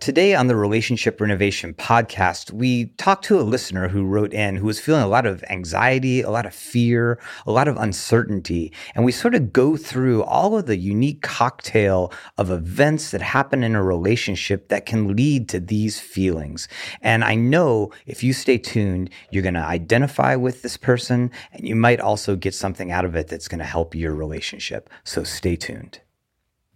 Today 0.00 0.34
on 0.34 0.46
the 0.46 0.56
Relationship 0.56 1.20
Renovation 1.20 1.74
podcast, 1.74 2.52
we 2.52 2.86
talked 2.96 3.26
to 3.26 3.38
a 3.38 3.42
listener 3.42 3.86
who 3.88 4.06
wrote 4.06 4.32
in 4.32 4.56
who 4.56 4.64
was 4.64 4.80
feeling 4.80 5.02
a 5.02 5.06
lot 5.06 5.26
of 5.26 5.44
anxiety, 5.50 6.22
a 6.22 6.30
lot 6.30 6.46
of 6.46 6.54
fear, 6.54 7.20
a 7.46 7.52
lot 7.52 7.68
of 7.68 7.76
uncertainty. 7.76 8.72
And 8.94 9.04
we 9.04 9.12
sort 9.12 9.34
of 9.34 9.52
go 9.52 9.76
through 9.76 10.22
all 10.22 10.56
of 10.56 10.64
the 10.64 10.78
unique 10.78 11.20
cocktail 11.20 12.14
of 12.38 12.50
events 12.50 13.10
that 13.10 13.20
happen 13.20 13.62
in 13.62 13.74
a 13.74 13.82
relationship 13.82 14.68
that 14.68 14.86
can 14.86 15.14
lead 15.14 15.50
to 15.50 15.60
these 15.60 16.00
feelings. 16.00 16.66
And 17.02 17.22
I 17.22 17.34
know 17.34 17.92
if 18.06 18.24
you 18.24 18.32
stay 18.32 18.56
tuned, 18.56 19.10
you're 19.30 19.42
going 19.42 19.52
to 19.52 19.60
identify 19.60 20.34
with 20.34 20.62
this 20.62 20.78
person 20.78 21.30
and 21.52 21.68
you 21.68 21.76
might 21.76 22.00
also 22.00 22.36
get 22.36 22.54
something 22.54 22.90
out 22.90 23.04
of 23.04 23.16
it 23.16 23.28
that's 23.28 23.48
going 23.48 23.58
to 23.58 23.66
help 23.66 23.94
your 23.94 24.14
relationship. 24.14 24.88
So 25.04 25.24
stay 25.24 25.56
tuned. 25.56 26.00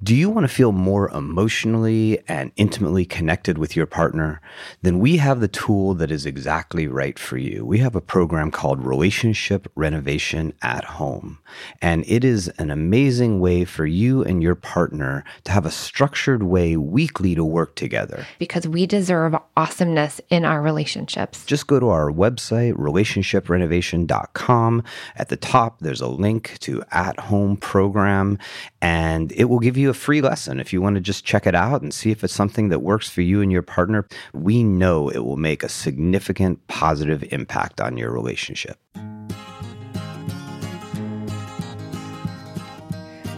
Do 0.02 0.14
you 0.14 0.28
want 0.28 0.44
to 0.44 0.52
feel 0.52 0.72
more 0.72 1.08
emotionally 1.10 2.18
and 2.26 2.50
intimately 2.56 3.04
connected 3.04 3.58
with 3.58 3.76
your 3.76 3.86
partner? 3.86 4.40
Then 4.82 4.98
we 4.98 5.18
have 5.18 5.38
the 5.40 5.46
tool 5.46 5.94
that 5.94 6.10
is 6.10 6.26
exactly 6.26 6.88
right 6.88 7.16
for 7.16 7.38
you. 7.38 7.64
We 7.64 7.78
have 7.78 7.94
a 7.94 8.00
program 8.00 8.50
called 8.50 8.84
Relationship 8.84 9.70
Renovation 9.76 10.52
at 10.62 10.84
Home. 10.84 11.38
And 11.80 12.04
it 12.08 12.24
is 12.24 12.48
an 12.58 12.72
amazing 12.72 13.38
way 13.38 13.64
for 13.64 13.86
you 13.86 14.24
and 14.24 14.42
your 14.42 14.56
partner 14.56 15.22
to 15.44 15.52
have 15.52 15.64
a 15.64 15.70
structured 15.70 16.42
way 16.42 16.76
weekly 16.76 17.36
to 17.36 17.44
work 17.44 17.76
together. 17.76 18.26
Because 18.40 18.66
we 18.66 18.86
deserve 18.86 19.36
awesomeness 19.56 20.20
in 20.28 20.44
our 20.44 20.60
relationships. 20.60 21.46
Just 21.46 21.68
go 21.68 21.78
to 21.78 21.88
our 21.88 22.10
website, 22.10 22.74
relationshiprenovation.com. 22.74 24.82
At 25.14 25.28
the 25.28 25.36
top, 25.36 25.78
there's 25.78 26.00
a 26.00 26.08
link 26.08 26.58
to 26.60 26.82
At 26.90 27.20
Home 27.20 27.56
Program, 27.56 28.38
and 28.82 29.30
it 29.32 29.44
will 29.44 29.60
give 29.60 29.76
you 29.76 29.83
a 29.90 29.94
free 29.94 30.20
lesson. 30.20 30.60
If 30.60 30.72
you 30.72 30.80
want 30.80 30.94
to 30.94 31.00
just 31.00 31.24
check 31.24 31.46
it 31.46 31.54
out 31.54 31.82
and 31.82 31.92
see 31.92 32.10
if 32.10 32.24
it's 32.24 32.32
something 32.32 32.68
that 32.68 32.80
works 32.80 33.08
for 33.08 33.22
you 33.22 33.40
and 33.40 33.50
your 33.50 33.62
partner, 33.62 34.06
we 34.32 34.62
know 34.62 35.08
it 35.08 35.18
will 35.20 35.36
make 35.36 35.62
a 35.62 35.68
significant 35.68 36.66
positive 36.68 37.24
impact 37.32 37.80
on 37.80 37.96
your 37.96 38.10
relationship. 38.10 38.78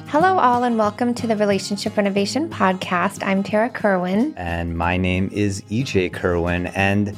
Hello, 0.09 0.39
all, 0.39 0.65
and 0.65 0.79
welcome 0.79 1.13
to 1.15 1.27
the 1.27 1.37
Relationship 1.37 1.97
Renovation 1.97 2.49
Podcast. 2.49 3.27
I'm 3.27 3.43
Tarah 3.43 3.69
Kerwin. 3.69 4.33
And 4.37 4.79
my 4.79 4.97
name 4.97 5.29
is 5.33 5.61
EJ 5.63 6.13
Kerwin. 6.13 6.69
And 6.69 7.17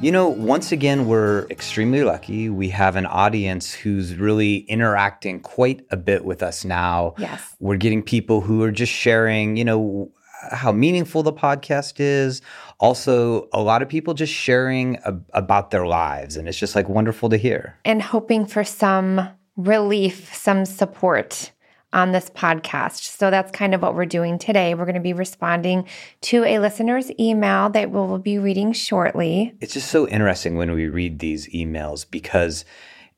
you 0.00 0.12
know, 0.12 0.28
once 0.28 0.72
again, 0.72 1.06
we're 1.06 1.46
extremely 1.50 2.02
lucky. 2.04 2.48
We 2.50 2.68
have 2.70 2.96
an 2.96 3.06
audience 3.06 3.72
who's 3.72 4.16
really 4.16 4.58
interacting 4.58 5.40
quite 5.40 5.86
a 5.90 5.96
bit 5.96 6.24
with 6.24 6.42
us 6.42 6.64
now. 6.64 7.14
Yes. 7.16 7.56
We're 7.60 7.76
getting 7.76 8.02
people 8.02 8.40
who 8.40 8.62
are 8.62 8.72
just 8.72 8.92
sharing, 8.92 9.56
you 9.56 9.64
know, 9.64 10.10
how 10.50 10.72
meaningful 10.72 11.22
the 11.22 11.32
podcast 11.32 12.00
is. 12.00 12.42
Also, 12.78 13.48
a 13.52 13.62
lot 13.62 13.80
of 13.80 13.88
people 13.88 14.12
just 14.12 14.32
sharing 14.32 14.98
ab- 14.98 15.24
about 15.32 15.70
their 15.70 15.86
lives. 15.86 16.36
And 16.36 16.48
it's 16.48 16.58
just 16.58 16.74
like 16.74 16.88
wonderful 16.88 17.30
to 17.30 17.36
hear. 17.36 17.78
And 17.84 18.02
hoping 18.02 18.44
for 18.44 18.64
some 18.64 19.28
relief, 19.56 20.34
some 20.34 20.66
support 20.66 21.52
on 21.94 22.12
this 22.12 22.28
podcast. 22.28 23.16
So 23.16 23.30
that's 23.30 23.50
kind 23.50 23.74
of 23.74 23.80
what 23.80 23.94
we're 23.94 24.04
doing 24.04 24.38
today. 24.38 24.74
We're 24.74 24.84
going 24.84 24.94
to 24.96 25.00
be 25.00 25.14
responding 25.14 25.86
to 26.22 26.44
a 26.44 26.58
listener's 26.58 27.10
email 27.18 27.70
that 27.70 27.90
we 27.90 27.98
will 27.98 28.18
be 28.18 28.38
reading 28.38 28.72
shortly. 28.72 29.54
It's 29.60 29.72
just 29.72 29.90
so 29.90 30.06
interesting 30.08 30.56
when 30.56 30.72
we 30.72 30.88
read 30.88 31.20
these 31.20 31.48
emails 31.48 32.04
because 32.10 32.66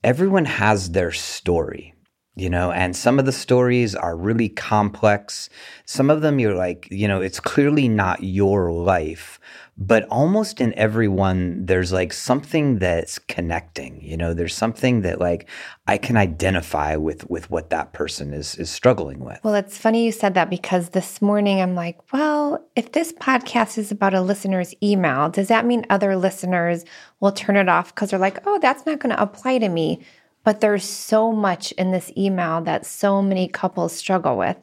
everyone 0.04 0.44
has 0.44 0.92
their 0.92 1.10
story 1.10 1.95
you 2.37 2.48
know 2.48 2.70
and 2.70 2.95
some 2.95 3.19
of 3.19 3.27
the 3.27 3.33
stories 3.33 3.95
are 3.95 4.17
really 4.17 4.48
complex. 4.48 5.48
Some 5.84 6.11
of 6.11 6.20
them 6.20 6.39
you're 6.39 6.55
like 6.55 6.87
you 6.91 7.09
know 7.09 7.20
it's 7.20 7.41
clearly 7.41 7.89
not 7.89 8.23
your 8.23 8.70
life 8.70 9.41
but 9.78 10.05
almost 10.09 10.61
in 10.61 10.73
everyone 10.78 11.67
there's 11.67 11.93
like 11.93 12.12
something 12.12 12.78
that's 12.78 13.19
connecting 13.19 14.01
you 14.03 14.17
know 14.17 14.33
there's 14.33 14.55
something 14.55 15.03
that 15.03 15.20
like 15.20 15.48
i 15.87 15.98
can 15.98 16.17
identify 16.17 16.97
with 16.97 17.28
with 17.28 17.50
what 17.50 17.69
that 17.69 17.93
person 17.93 18.33
is 18.33 18.55
is 18.56 18.71
struggling 18.71 19.21
with. 19.21 19.39
Well 19.43 19.55
it's 19.55 19.77
funny 19.77 20.05
you 20.05 20.12
said 20.12 20.34
that 20.34 20.49
because 20.49 20.91
this 20.91 21.21
morning 21.21 21.60
i'm 21.60 21.75
like 21.75 22.12
well 22.12 22.65
if 22.75 22.93
this 22.93 23.12
podcast 23.12 23.77
is 23.77 23.91
about 23.91 24.15
a 24.15 24.22
listener's 24.22 24.75
email 24.83 25.28
does 25.28 25.49
that 25.49 25.66
mean 25.66 25.84
other 25.91 26.16
listeners 26.16 26.84
will 27.21 27.33
turn 27.33 27.56
it 27.56 27.69
off 27.69 27.94
because 27.94 28.10
they're 28.10 28.19
like 28.19 28.47
oh 28.47 28.59
that's 28.60 28.87
not 28.87 28.99
going 28.99 29.15
to 29.15 29.22
apply 29.22 29.59
to 29.59 29.69
me 29.69 30.00
but 30.47 30.61
there's 30.61 30.84
so 30.84 31.33
much 31.33 31.73
in 31.73 31.91
this 31.91 32.12
email 32.17 32.61
that 32.61 32.87
so 32.87 33.21
many 33.21 33.49
couples 33.49 33.93
struggle 33.93 34.39
with. 34.39 34.57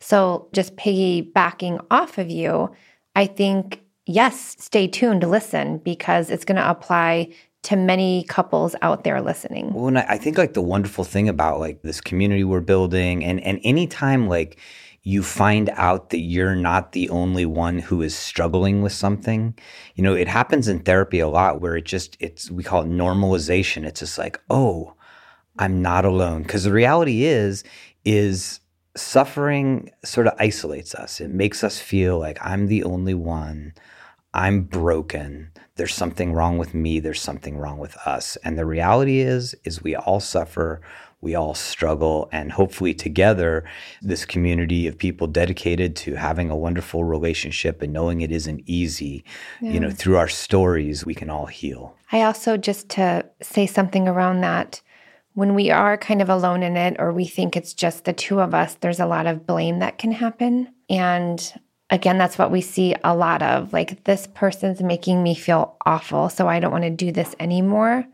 So, 0.00 0.48
just 0.54 0.74
piggybacking 0.76 1.84
off 1.90 2.16
of 2.16 2.30
you, 2.30 2.70
I 3.14 3.26
think, 3.26 3.82
yes, 4.06 4.56
stay 4.58 4.86
tuned 4.86 5.20
to 5.20 5.26
listen 5.26 5.78
because 5.78 6.30
it's 6.30 6.46
going 6.46 6.56
to 6.56 6.70
apply 6.70 7.34
to 7.64 7.76
many 7.76 8.24
couples 8.24 8.74
out 8.80 9.04
there 9.04 9.20
listening. 9.20 9.74
Well, 9.74 9.88
and 9.88 9.98
I 9.98 10.16
think 10.16 10.38
like 10.38 10.54
the 10.54 10.62
wonderful 10.62 11.04
thing 11.04 11.28
about 11.28 11.60
like 11.60 11.82
this 11.82 12.00
community 12.00 12.44
we're 12.44 12.60
building 12.60 13.22
and 13.22 13.38
and 13.40 13.60
anytime 13.64 14.28
like 14.28 14.58
you 15.02 15.22
find 15.22 15.68
out 15.74 16.10
that 16.10 16.20
you're 16.20 16.54
not 16.54 16.92
the 16.92 17.10
only 17.10 17.44
one 17.44 17.80
who 17.80 18.00
is 18.00 18.16
struggling 18.16 18.80
with 18.82 18.92
something. 18.92 19.58
You 19.94 20.04
know, 20.04 20.14
it 20.14 20.28
happens 20.28 20.68
in 20.68 20.80
therapy 20.80 21.18
a 21.18 21.28
lot 21.28 21.60
where 21.60 21.76
it 21.76 21.84
just 21.84 22.16
it's 22.18 22.50
we 22.50 22.62
call 22.62 22.82
it 22.82 22.88
normalization. 22.88 23.84
It's 23.84 24.00
just 24.00 24.16
like, 24.16 24.40
"Oh, 24.48 24.94
I'm 25.58 25.82
not 25.82 26.04
alone. 26.04 26.42
Because 26.42 26.64
the 26.64 26.72
reality 26.72 27.24
is, 27.24 27.64
is 28.04 28.60
suffering 28.96 29.90
sort 30.04 30.26
of 30.26 30.34
isolates 30.38 30.94
us. 30.94 31.20
It 31.20 31.30
makes 31.30 31.62
us 31.62 31.78
feel 31.78 32.18
like 32.18 32.38
I'm 32.40 32.66
the 32.66 32.84
only 32.84 33.14
one. 33.14 33.74
I'm 34.34 34.62
broken. 34.62 35.50
There's 35.76 35.94
something 35.94 36.32
wrong 36.32 36.58
with 36.58 36.74
me. 36.74 37.00
There's 37.00 37.20
something 37.20 37.56
wrong 37.56 37.78
with 37.78 37.96
us. 37.98 38.36
And 38.44 38.58
the 38.58 38.66
reality 38.66 39.20
is, 39.20 39.54
is 39.64 39.82
we 39.82 39.94
all 39.94 40.20
suffer. 40.20 40.80
We 41.20 41.34
all 41.34 41.54
struggle. 41.54 42.28
And 42.30 42.52
hopefully 42.52 42.94
together, 42.94 43.64
this 44.02 44.24
community 44.24 44.86
of 44.86 44.98
people 44.98 45.26
dedicated 45.26 45.96
to 45.96 46.14
having 46.14 46.50
a 46.50 46.56
wonderful 46.56 47.04
relationship 47.04 47.82
and 47.82 47.92
knowing 47.92 48.20
it 48.20 48.30
isn't 48.30 48.62
easy, 48.66 49.24
yeah. 49.60 49.72
you 49.72 49.80
know, 49.80 49.90
through 49.90 50.16
our 50.16 50.28
stories, 50.28 51.06
we 51.06 51.14
can 51.14 51.30
all 51.30 51.46
heal. 51.46 51.96
I 52.12 52.22
also 52.22 52.56
just 52.56 52.88
to 52.90 53.24
say 53.40 53.66
something 53.66 54.06
around 54.06 54.40
that 54.42 54.80
when 55.38 55.54
we 55.54 55.70
are 55.70 55.96
kind 55.96 56.20
of 56.20 56.28
alone 56.28 56.64
in 56.64 56.76
it 56.76 56.96
or 56.98 57.12
we 57.12 57.24
think 57.24 57.56
it's 57.56 57.72
just 57.72 58.04
the 58.04 58.12
two 58.12 58.40
of 58.40 58.54
us, 58.54 58.74
there's 58.80 58.98
a 58.98 59.06
lot 59.06 59.24
of 59.24 59.46
blame 59.46 59.78
that 59.78 59.96
can 59.96 60.10
happen. 60.10 60.66
And 60.90 61.40
again, 61.90 62.18
that's 62.18 62.36
what 62.36 62.50
we 62.50 62.60
see 62.60 62.96
a 63.04 63.14
lot 63.14 63.40
of 63.40 63.72
like, 63.72 64.02
this 64.02 64.26
person's 64.34 64.82
making 64.82 65.22
me 65.22 65.36
feel 65.36 65.76
awful. 65.86 66.28
So 66.28 66.48
I 66.48 66.58
don't 66.58 66.72
want 66.72 66.82
to 66.82 66.90
do 66.90 67.12
this 67.12 67.36
anymore. 67.38 68.04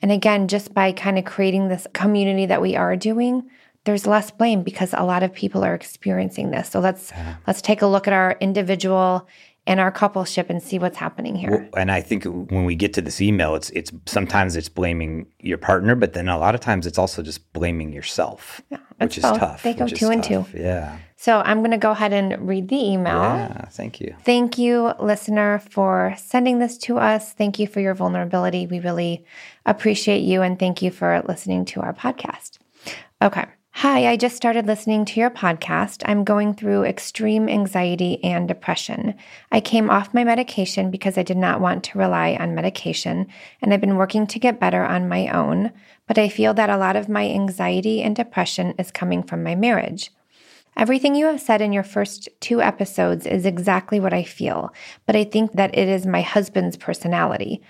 And 0.00 0.12
again, 0.12 0.46
just 0.46 0.72
by 0.72 0.92
kind 0.92 1.18
of 1.18 1.24
creating 1.24 1.66
this 1.66 1.88
community 1.92 2.46
that 2.46 2.62
we 2.62 2.76
are 2.76 2.94
doing, 2.94 3.50
there's 3.82 4.06
less 4.06 4.30
blame 4.30 4.62
because 4.62 4.94
a 4.94 5.02
lot 5.02 5.24
of 5.24 5.34
people 5.34 5.64
are 5.64 5.74
experiencing 5.74 6.52
this. 6.52 6.70
So 6.70 6.78
let's 6.78 7.10
yeah. 7.10 7.34
let's 7.48 7.62
take 7.62 7.82
a 7.82 7.86
look 7.88 8.06
at 8.06 8.14
our 8.14 8.36
individual 8.40 9.26
in 9.70 9.78
our 9.78 9.92
coupleship 9.92 10.50
and 10.50 10.60
see 10.60 10.80
what's 10.80 10.96
happening 10.96 11.36
here. 11.36 11.50
Well, 11.50 11.68
and 11.76 11.92
I 11.92 12.00
think 12.00 12.24
when 12.24 12.64
we 12.64 12.74
get 12.74 12.92
to 12.94 13.00
this 13.00 13.20
email, 13.20 13.54
it's 13.54 13.70
it's 13.70 13.92
sometimes 14.04 14.56
it's 14.56 14.68
blaming 14.68 15.28
your 15.38 15.58
partner, 15.58 15.94
but 15.94 16.12
then 16.12 16.28
a 16.28 16.36
lot 16.36 16.56
of 16.56 16.60
times 16.60 16.88
it's 16.88 16.98
also 16.98 17.22
just 17.22 17.52
blaming 17.52 17.92
yourself, 17.92 18.60
yeah, 18.68 18.78
which 18.98 19.16
is 19.16 19.22
both. 19.22 19.38
tough. 19.38 19.62
They 19.62 19.74
go 19.74 19.86
two 19.86 20.08
and 20.08 20.24
two. 20.24 20.44
Yeah. 20.52 20.98
So 21.14 21.38
I'm 21.38 21.58
going 21.58 21.70
to 21.70 21.78
go 21.78 21.92
ahead 21.92 22.12
and 22.12 22.48
read 22.48 22.68
the 22.68 22.82
email. 22.82 23.22
Yeah, 23.22 23.66
thank 23.66 24.00
you. 24.00 24.16
Thank 24.24 24.58
you, 24.58 24.92
listener, 24.98 25.60
for 25.70 26.14
sending 26.18 26.58
this 26.58 26.76
to 26.78 26.98
us. 26.98 27.32
Thank 27.32 27.60
you 27.60 27.68
for 27.68 27.78
your 27.78 27.94
vulnerability. 27.94 28.66
We 28.66 28.80
really 28.80 29.24
appreciate 29.66 30.22
you, 30.22 30.42
and 30.42 30.58
thank 30.58 30.82
you 30.82 30.90
for 30.90 31.22
listening 31.28 31.64
to 31.66 31.80
our 31.80 31.92
podcast. 31.92 32.58
Okay. 33.22 33.46
Hi, 33.74 34.08
I 34.08 34.16
just 34.16 34.36
started 34.36 34.66
listening 34.66 35.04
to 35.06 35.20
your 35.20 35.30
podcast. 35.30 36.02
I'm 36.04 36.24
going 36.24 36.54
through 36.54 36.84
extreme 36.84 37.48
anxiety 37.48 38.22
and 38.22 38.46
depression. 38.46 39.14
I 39.52 39.60
came 39.60 39.88
off 39.88 40.12
my 40.12 40.24
medication 40.24 40.90
because 40.90 41.16
I 41.16 41.22
did 41.22 41.36
not 41.36 41.60
want 41.60 41.84
to 41.84 41.98
rely 41.98 42.36
on 42.38 42.54
medication, 42.54 43.28
and 43.62 43.72
I've 43.72 43.80
been 43.80 43.96
working 43.96 44.26
to 44.26 44.38
get 44.38 44.60
better 44.60 44.84
on 44.84 45.08
my 45.08 45.28
own, 45.28 45.72
but 46.06 46.18
I 46.18 46.28
feel 46.28 46.52
that 46.54 46.68
a 46.68 46.76
lot 46.76 46.96
of 46.96 47.08
my 47.08 47.30
anxiety 47.30 48.02
and 48.02 48.14
depression 48.14 48.74
is 48.76 48.90
coming 48.90 49.22
from 49.22 49.42
my 49.42 49.54
marriage. 49.54 50.10
Everything 50.80 51.14
you 51.14 51.26
have 51.26 51.42
said 51.42 51.60
in 51.60 51.74
your 51.74 51.82
first 51.82 52.26
two 52.40 52.62
episodes 52.62 53.26
is 53.26 53.44
exactly 53.44 54.00
what 54.00 54.14
I 54.14 54.22
feel, 54.22 54.72
but 55.04 55.14
I 55.14 55.24
think 55.24 55.52
that 55.52 55.76
it 55.76 55.88
is 55.88 56.06
my 56.06 56.22
husband's 56.22 56.78
personality. 56.78 57.60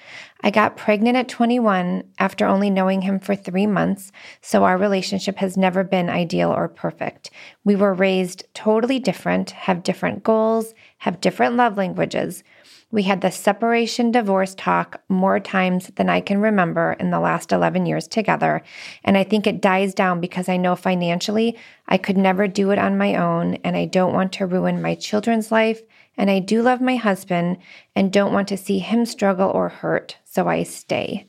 I 0.44 0.52
got 0.52 0.76
pregnant 0.76 1.16
at 1.16 1.28
21 1.28 2.04
after 2.20 2.46
only 2.46 2.70
knowing 2.70 3.02
him 3.02 3.18
for 3.18 3.34
three 3.34 3.66
months, 3.66 4.12
so 4.42 4.62
our 4.62 4.78
relationship 4.78 5.38
has 5.38 5.56
never 5.56 5.82
been 5.82 6.08
ideal 6.08 6.52
or 6.52 6.68
perfect. 6.68 7.32
We 7.64 7.74
were 7.74 7.94
raised 7.94 8.44
totally 8.54 9.00
different, 9.00 9.50
have 9.50 9.82
different 9.82 10.22
goals, 10.22 10.72
have 10.98 11.20
different 11.20 11.56
love 11.56 11.76
languages. 11.76 12.44
We 12.92 13.04
had 13.04 13.20
the 13.20 13.30
separation 13.30 14.10
divorce 14.10 14.54
talk 14.54 15.00
more 15.08 15.38
times 15.38 15.92
than 15.94 16.08
I 16.08 16.20
can 16.20 16.40
remember 16.40 16.94
in 16.98 17.10
the 17.10 17.20
last 17.20 17.52
11 17.52 17.86
years 17.86 18.08
together. 18.08 18.62
And 19.04 19.16
I 19.16 19.22
think 19.22 19.46
it 19.46 19.60
dies 19.60 19.94
down 19.94 20.20
because 20.20 20.48
I 20.48 20.56
know 20.56 20.74
financially 20.74 21.56
I 21.86 21.98
could 21.98 22.16
never 22.16 22.48
do 22.48 22.72
it 22.72 22.78
on 22.78 22.98
my 22.98 23.14
own. 23.14 23.54
And 23.62 23.76
I 23.76 23.84
don't 23.84 24.12
want 24.12 24.32
to 24.34 24.46
ruin 24.46 24.82
my 24.82 24.96
children's 24.96 25.52
life 25.52 25.82
and 26.20 26.30
I 26.30 26.38
do 26.38 26.60
love 26.60 26.82
my 26.82 26.96
husband 26.96 27.56
and 27.94 28.12
don't 28.12 28.34
want 28.34 28.48
to 28.48 28.56
see 28.58 28.78
him 28.78 29.06
struggle 29.06 29.48
or 29.48 29.70
hurt, 29.70 30.18
so 30.24 30.48
I 30.48 30.64
stay. 30.64 31.26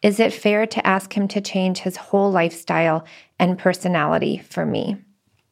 Is 0.00 0.18
it 0.18 0.32
fair 0.32 0.64
to 0.66 0.86
ask 0.86 1.12
him 1.12 1.28
to 1.28 1.42
change 1.42 1.80
his 1.80 1.96
whole 1.96 2.30
lifestyle 2.30 3.04
and 3.38 3.58
personality 3.58 4.38
for 4.38 4.64
me? 4.64 4.96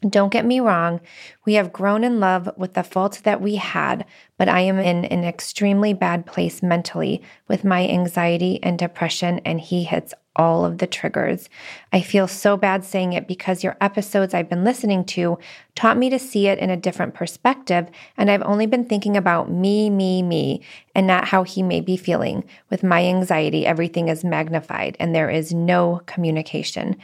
Don't 0.07 0.33
get 0.33 0.47
me 0.47 0.61
wrong, 0.61 1.01
we 1.45 1.55
have 1.55 1.73
grown 1.73 2.05
in 2.05 2.21
love 2.21 2.49
with 2.57 2.75
the 2.75 2.85
fault 2.85 3.21
that 3.25 3.41
we 3.41 3.57
had, 3.57 4.05
but 4.37 4.49
I 4.49 4.61
am 4.61 4.79
in 4.79 5.05
an 5.07 5.25
extremely 5.25 5.93
bad 5.93 6.25
place 6.25 6.63
mentally 6.63 7.21
with 7.49 7.65
my 7.65 7.89
anxiety 7.89 8.61
and 8.63 8.79
depression, 8.79 9.41
and 9.45 9.61
he 9.61 9.83
hits 9.83 10.15
all 10.39 10.65
of 10.65 10.79
the 10.79 10.87
triggers. 10.87 11.51
I 11.93 12.01
feel 12.01 12.29
so 12.29 12.57
bad 12.57 12.85
saying 12.85 13.13
it 13.13 13.27
because 13.27 13.65
your 13.65 13.77
episodes 13.81 14.33
I've 14.33 14.49
been 14.49 14.65
listening 14.65 15.05
to 15.07 15.39
taught 15.75 15.99
me 15.99 16.09
to 16.11 16.19
see 16.19 16.47
it 16.47 16.59
in 16.59 16.71
a 16.71 16.77
different 16.77 17.15
perspective, 17.15 17.89
and 18.17 18.31
I've 18.31 18.43
only 18.43 18.67
been 18.67 18.85
thinking 18.85 19.17
about 19.17 19.51
me, 19.51 19.91
me, 19.91 20.23
me, 20.23 20.63
and 20.95 21.07
not 21.07 21.27
how 21.27 21.43
he 21.43 21.63
may 21.63 21.81
be 21.81 21.97
feeling. 21.97 22.45
With 22.71 22.83
my 22.83 23.05
anxiety, 23.05 23.67
everything 23.67 24.09
is 24.09 24.25
magnified 24.25 24.97
and 25.01 25.15
there 25.15 25.29
is 25.29 25.53
no 25.53 26.01
communication. 26.07 26.97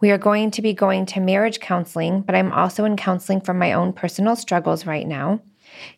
We 0.00 0.10
are 0.10 0.18
going 0.18 0.50
to 0.50 0.62
be 0.62 0.74
going 0.74 1.06
to 1.06 1.20
marriage 1.20 1.60
counseling, 1.60 2.22
but 2.22 2.34
I'm 2.34 2.52
also 2.52 2.84
in 2.84 2.96
counseling 2.96 3.40
for 3.40 3.54
my 3.54 3.72
own 3.72 3.92
personal 3.92 4.34
struggles 4.36 4.84
right 4.84 5.06
now. 5.06 5.40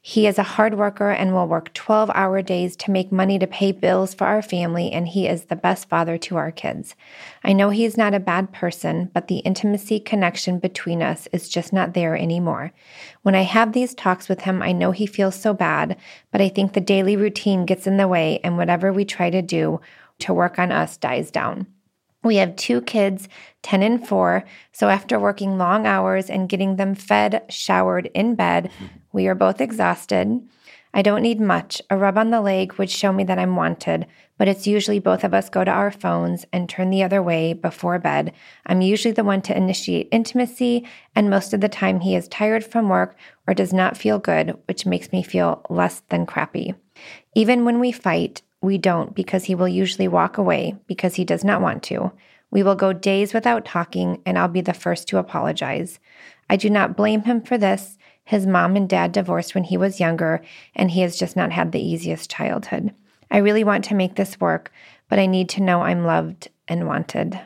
He 0.00 0.26
is 0.26 0.38
a 0.38 0.42
hard 0.42 0.78
worker 0.78 1.10
and 1.10 1.32
will 1.32 1.46
work 1.46 1.72
12 1.74 2.10
hour 2.14 2.42
days 2.42 2.76
to 2.76 2.90
make 2.90 3.10
money 3.10 3.38
to 3.38 3.46
pay 3.46 3.72
bills 3.72 4.14
for 4.14 4.26
our 4.26 4.42
family, 4.42 4.92
and 4.92 5.08
he 5.08 5.26
is 5.26 5.44
the 5.44 5.56
best 5.56 5.88
father 5.88 6.18
to 6.18 6.36
our 6.36 6.50
kids. 6.50 6.94
I 7.42 7.52
know 7.52 7.70
he 7.70 7.84
is 7.84 7.96
not 7.96 8.14
a 8.14 8.20
bad 8.20 8.52
person, 8.52 9.10
but 9.12 9.28
the 9.28 9.38
intimacy 9.38 10.00
connection 10.00 10.58
between 10.58 11.02
us 11.02 11.26
is 11.32 11.48
just 11.48 11.72
not 11.72 11.94
there 11.94 12.16
anymore. 12.16 12.72
When 13.22 13.34
I 13.34 13.42
have 13.42 13.72
these 13.72 13.94
talks 13.94 14.28
with 14.28 14.42
him, 14.42 14.62
I 14.62 14.72
know 14.72 14.90
he 14.90 15.06
feels 15.06 15.34
so 15.34 15.54
bad, 15.54 15.96
but 16.30 16.40
I 16.40 16.48
think 16.48 16.72
the 16.72 16.80
daily 16.80 17.16
routine 17.16 17.66
gets 17.66 17.86
in 17.86 17.96
the 17.96 18.08
way, 18.08 18.40
and 18.44 18.56
whatever 18.56 18.92
we 18.92 19.04
try 19.04 19.30
to 19.30 19.42
do 19.42 19.80
to 20.20 20.34
work 20.34 20.58
on 20.58 20.70
us 20.70 20.96
dies 20.96 21.30
down. 21.30 21.66
We 22.24 22.36
have 22.36 22.56
two 22.56 22.80
kids, 22.80 23.28
10 23.62 23.82
and 23.82 24.08
4. 24.08 24.44
So 24.72 24.88
after 24.88 25.20
working 25.20 25.58
long 25.58 25.86
hours 25.86 26.30
and 26.30 26.48
getting 26.48 26.76
them 26.76 26.94
fed, 26.94 27.44
showered, 27.50 28.10
in 28.14 28.34
bed, 28.34 28.70
we 29.12 29.26
are 29.28 29.34
both 29.34 29.60
exhausted. 29.60 30.40
I 30.94 31.02
don't 31.02 31.22
need 31.22 31.40
much. 31.40 31.82
A 31.90 31.96
rub 31.96 32.16
on 32.16 32.30
the 32.30 32.40
leg 32.40 32.74
would 32.74 32.88
show 32.88 33.12
me 33.12 33.24
that 33.24 33.38
I'm 33.38 33.56
wanted, 33.56 34.06
but 34.38 34.48
it's 34.48 34.66
usually 34.66 35.00
both 35.00 35.24
of 35.24 35.34
us 35.34 35.50
go 35.50 35.64
to 35.64 35.70
our 35.70 35.90
phones 35.90 36.46
and 36.52 36.68
turn 36.68 36.90
the 36.90 37.02
other 37.02 37.20
way 37.20 37.52
before 37.52 37.98
bed. 37.98 38.32
I'm 38.64 38.80
usually 38.80 39.12
the 39.12 39.24
one 39.24 39.42
to 39.42 39.56
initiate 39.56 40.08
intimacy, 40.12 40.86
and 41.14 41.28
most 41.28 41.52
of 41.52 41.60
the 41.60 41.68
time 41.68 42.00
he 42.00 42.14
is 42.14 42.28
tired 42.28 42.64
from 42.64 42.88
work 42.88 43.18
or 43.46 43.54
does 43.54 43.72
not 43.72 43.96
feel 43.96 44.20
good, 44.20 44.56
which 44.66 44.86
makes 44.86 45.12
me 45.12 45.24
feel 45.24 45.66
less 45.68 46.00
than 46.10 46.26
crappy. 46.26 46.74
Even 47.34 47.64
when 47.64 47.80
we 47.80 47.90
fight, 47.90 48.42
we 48.64 48.78
don't 48.78 49.14
because 49.14 49.44
he 49.44 49.54
will 49.54 49.68
usually 49.68 50.08
walk 50.08 50.38
away 50.38 50.76
because 50.86 51.14
he 51.14 51.24
does 51.24 51.44
not 51.44 51.60
want 51.60 51.82
to. 51.84 52.12
We 52.50 52.62
will 52.62 52.74
go 52.74 52.92
days 52.92 53.34
without 53.34 53.64
talking, 53.64 54.22
and 54.24 54.38
I'll 54.38 54.48
be 54.48 54.60
the 54.60 54.72
first 54.72 55.08
to 55.08 55.18
apologize. 55.18 55.98
I 56.48 56.56
do 56.56 56.70
not 56.70 56.96
blame 56.96 57.22
him 57.22 57.42
for 57.42 57.58
this. 57.58 57.98
His 58.24 58.46
mom 58.46 58.76
and 58.76 58.88
dad 58.88 59.12
divorced 59.12 59.54
when 59.54 59.64
he 59.64 59.76
was 59.76 60.00
younger, 60.00 60.40
and 60.74 60.90
he 60.90 61.00
has 61.00 61.18
just 61.18 61.36
not 61.36 61.52
had 61.52 61.72
the 61.72 61.84
easiest 61.84 62.30
childhood. 62.30 62.94
I 63.30 63.38
really 63.38 63.64
want 63.64 63.84
to 63.86 63.94
make 63.94 64.14
this 64.14 64.40
work, 64.40 64.72
but 65.08 65.18
I 65.18 65.26
need 65.26 65.48
to 65.50 65.62
know 65.62 65.82
I'm 65.82 66.04
loved 66.04 66.48
and 66.68 66.86
wanted. 66.86 67.38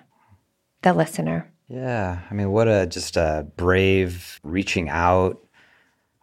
The 0.82 0.92
listener. 0.92 1.50
Yeah. 1.68 2.20
I 2.30 2.34
mean, 2.34 2.50
what 2.50 2.68
a 2.68 2.86
just 2.86 3.16
a 3.16 3.46
brave 3.56 4.40
reaching 4.42 4.88
out. 4.88 5.44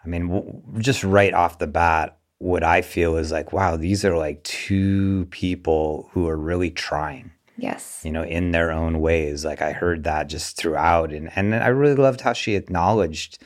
I 0.04 0.08
mean, 0.08 0.62
just 0.78 1.04
right 1.04 1.34
off 1.34 1.60
the 1.60 1.68
bat, 1.68 2.18
what 2.40 2.64
I 2.64 2.82
feel 2.82 3.16
is 3.18 3.32
like, 3.32 3.54
wow, 3.54 3.78
these 3.78 4.04
are 4.04 4.18
like 4.18 4.44
two 4.44 5.26
people 5.32 6.10
who 6.12 6.28
are 6.28 6.38
really 6.38 6.72
trying. 6.72 7.32
Yes. 7.58 8.02
You 8.04 8.12
know, 8.12 8.24
in 8.24 8.52
their 8.52 8.72
own 8.72 9.00
ways. 9.00 9.46
Like 9.46 9.62
I 9.62 9.72
heard 9.72 10.04
that 10.04 10.28
just 10.28 10.58
throughout. 10.58 11.14
And 11.14 11.32
and 11.36 11.56
I 11.56 11.68
really 11.68 11.96
loved 11.96 12.22
how 12.22 12.34
she 12.34 12.56
acknowledged 12.56 13.42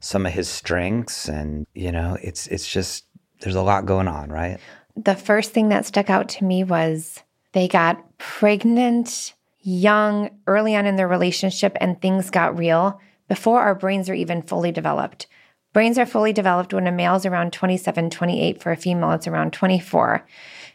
some 0.00 0.26
of 0.26 0.32
his 0.32 0.48
strengths 0.48 1.28
and, 1.28 1.66
you 1.74 1.90
know, 1.90 2.18
it's 2.22 2.46
it's 2.48 2.68
just 2.68 3.06
there's 3.40 3.54
a 3.54 3.62
lot 3.62 3.86
going 3.86 4.08
on, 4.08 4.30
right? 4.30 4.58
The 4.96 5.14
first 5.14 5.52
thing 5.52 5.70
that 5.70 5.86
stuck 5.86 6.10
out 6.10 6.28
to 6.30 6.44
me 6.44 6.62
was 6.62 7.22
they 7.52 7.68
got 7.68 8.18
pregnant 8.18 9.32
young, 9.60 10.30
early 10.46 10.76
on 10.76 10.86
in 10.86 10.96
their 10.96 11.08
relationship, 11.08 11.76
and 11.80 12.00
things 12.00 12.30
got 12.30 12.58
real 12.58 13.00
before 13.28 13.60
our 13.60 13.74
brains 13.74 14.10
are 14.10 14.14
even 14.14 14.42
fully 14.42 14.70
developed. 14.70 15.26
Brains 15.74 15.98
are 15.98 16.06
fully 16.06 16.32
developed 16.32 16.72
when 16.72 16.86
a 16.86 16.92
male 16.92 17.16
is 17.16 17.26
around 17.26 17.52
27, 17.52 18.08
28. 18.08 18.62
For 18.62 18.72
a 18.72 18.76
female, 18.76 19.10
it's 19.10 19.26
around 19.26 19.52
24. 19.52 20.24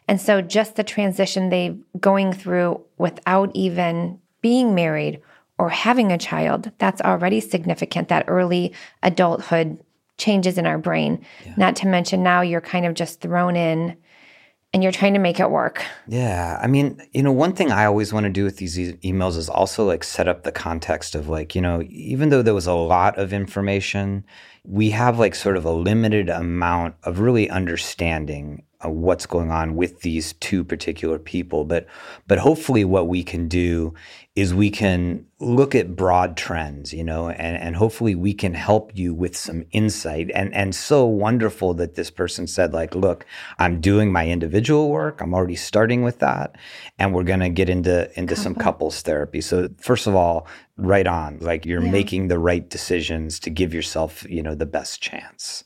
And 0.07 0.19
so 0.19 0.41
just 0.41 0.75
the 0.75 0.83
transition 0.83 1.49
they're 1.49 1.75
going 1.99 2.33
through 2.33 2.81
without 2.97 3.49
even 3.55 4.19
being 4.41 4.75
married 4.75 5.21
or 5.57 5.69
having 5.69 6.11
a 6.11 6.17
child, 6.17 6.71
that's 6.77 7.01
already 7.01 7.39
significant. 7.39 8.09
That 8.09 8.25
early 8.27 8.73
adulthood 9.01 9.79
changes 10.17 10.57
in 10.57 10.67
our 10.67 10.77
brain. 10.77 11.25
Yeah. 11.45 11.53
Not 11.55 11.75
to 11.77 11.87
mention 11.87 12.21
now 12.21 12.41
you're 12.41 12.61
kind 12.61 12.85
of 12.85 12.93
just 12.93 13.21
thrown 13.21 13.55
in 13.55 13.95
and 14.73 14.83
you're 14.83 14.91
trying 14.91 15.13
to 15.13 15.19
make 15.19 15.39
it 15.39 15.49
work. 15.49 15.83
Yeah. 16.07 16.59
I 16.61 16.67
mean, 16.67 17.01
you 17.11 17.23
know, 17.23 17.31
one 17.31 17.53
thing 17.53 17.71
I 17.71 17.85
always 17.85 18.13
want 18.13 18.25
to 18.25 18.29
do 18.29 18.43
with 18.43 18.57
these 18.57 18.79
e- 18.79 18.93
emails 19.03 19.35
is 19.35 19.49
also 19.49 19.85
like 19.85 20.03
set 20.03 20.27
up 20.27 20.43
the 20.43 20.51
context 20.51 21.15
of 21.15 21.27
like, 21.27 21.55
you 21.55 21.61
know, 21.61 21.81
even 21.89 22.29
though 22.29 22.43
there 22.43 22.53
was 22.53 22.67
a 22.67 22.73
lot 22.73 23.17
of 23.17 23.33
information, 23.33 24.25
we 24.63 24.91
have 24.91 25.17
like 25.17 25.33
sort 25.33 25.57
of 25.57 25.65
a 25.65 25.71
limited 25.71 26.29
amount 26.29 26.95
of 27.03 27.19
really 27.19 27.49
understanding 27.49 28.63
uh, 28.85 28.89
what's 28.89 29.25
going 29.25 29.51
on 29.51 29.75
with 29.75 30.01
these 30.01 30.33
two 30.33 30.63
particular 30.63 31.19
people 31.19 31.65
but 31.65 31.85
but 32.27 32.37
hopefully 32.37 32.85
what 32.85 33.09
we 33.09 33.21
can 33.21 33.49
do 33.49 33.93
is 34.39 34.53
we 34.53 34.71
can 34.71 35.25
look 35.39 35.73
at 35.75 35.95
broad 35.95 36.37
trends 36.37 36.93
you 36.93 37.03
know 37.03 37.29
and 37.29 37.57
and 37.57 37.75
hopefully 37.75 38.15
we 38.15 38.33
can 38.33 38.53
help 38.53 38.91
you 38.95 39.13
with 39.13 39.35
some 39.35 39.65
insight. 39.71 40.31
And 40.33 40.53
and 40.53 40.73
so 40.73 41.05
wonderful 41.05 41.73
that 41.75 41.95
this 41.95 42.09
person 42.09 42.47
said 42.47 42.73
like 42.73 42.95
look 42.95 43.25
I'm 43.57 43.81
doing 43.81 44.11
my 44.11 44.27
individual 44.27 44.89
work. 44.89 45.21
I'm 45.21 45.33
already 45.33 45.55
starting 45.55 46.03
with 46.03 46.19
that 46.19 46.55
and 46.97 47.13
we're 47.13 47.23
going 47.23 47.41
to 47.41 47.49
get 47.49 47.69
into 47.69 48.09
into 48.17 48.35
some 48.35 48.55
couples 48.55 49.01
therapy. 49.01 49.41
So 49.41 49.69
first 49.77 50.07
of 50.07 50.15
all 50.15 50.47
right 50.77 51.07
on. 51.07 51.39
Like 51.39 51.65
you're 51.65 51.83
yeah. 51.83 51.91
making 51.91 52.29
the 52.29 52.39
right 52.39 52.67
decisions 52.69 53.39
to 53.41 53.49
give 53.49 53.73
yourself 53.73 54.25
you 54.29 54.41
know 54.41 54.55
the 54.55 54.65
best 54.65 55.01
chance. 55.01 55.65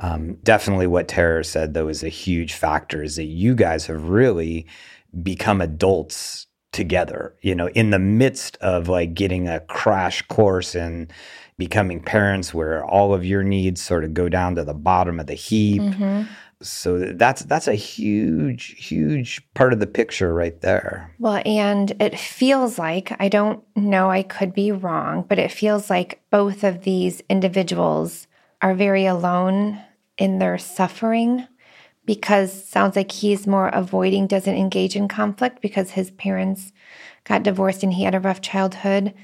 Um, 0.00 0.34
definitely 0.42 0.88
what 0.88 1.06
Tarah 1.06 1.44
said, 1.44 1.74
though, 1.74 1.86
is 1.86 2.02
a 2.02 2.08
huge 2.08 2.54
factor 2.54 3.02
is 3.02 3.14
that 3.14 3.26
you 3.26 3.54
guys 3.54 3.86
have 3.86 4.08
really 4.08 4.66
become 5.22 5.60
adults 5.60 6.48
together, 6.74 7.34
you 7.40 7.54
know, 7.54 7.68
in 7.68 7.90
the 7.90 7.98
midst 7.98 8.58
of 8.58 8.88
like 8.88 9.14
getting 9.14 9.48
a 9.48 9.60
crash 9.60 10.20
course 10.22 10.74
and 10.74 11.10
becoming 11.56 12.02
parents 12.02 12.52
where 12.52 12.84
all 12.84 13.14
of 13.14 13.24
your 13.24 13.42
needs 13.42 13.80
sort 13.80 14.04
of 14.04 14.12
go 14.12 14.28
down 14.28 14.56
to 14.56 14.64
the 14.64 14.74
bottom 14.74 15.18
of 15.18 15.26
the 15.26 15.34
heap. 15.34 15.80
Mm-hmm. 15.80 16.22
So 16.60 17.12
that's 17.12 17.42
that's 17.42 17.68
a 17.68 17.74
huge 17.74 18.74
huge 18.78 19.42
part 19.54 19.72
of 19.72 19.80
the 19.80 19.86
picture 19.86 20.32
right 20.32 20.58
there. 20.60 21.14
Well, 21.18 21.42
and 21.44 21.92
it 22.00 22.18
feels 22.18 22.78
like 22.78 23.14
I 23.18 23.28
don't 23.28 23.62
know, 23.76 24.10
I 24.10 24.22
could 24.22 24.54
be 24.54 24.72
wrong, 24.72 25.24
but 25.28 25.38
it 25.38 25.52
feels 25.52 25.90
like 25.90 26.22
both 26.30 26.64
of 26.64 26.82
these 26.82 27.22
individuals 27.28 28.26
are 28.62 28.74
very 28.74 29.04
alone 29.06 29.80
in 30.16 30.38
their 30.38 30.58
suffering 30.58 31.46
because 32.06 32.68
sounds 32.68 32.96
like 32.96 33.10
he's 33.10 33.46
more 33.46 33.68
avoiding 33.68 34.26
doesn't 34.26 34.56
engage 34.56 34.96
in 34.96 35.08
conflict 35.08 35.60
because 35.60 35.90
his 35.90 36.10
parents 36.12 36.72
got 37.24 37.42
divorced 37.42 37.82
and 37.82 37.92
he 37.94 38.04
had 38.04 38.14
a 38.14 38.20
rough 38.20 38.40
childhood. 38.40 39.14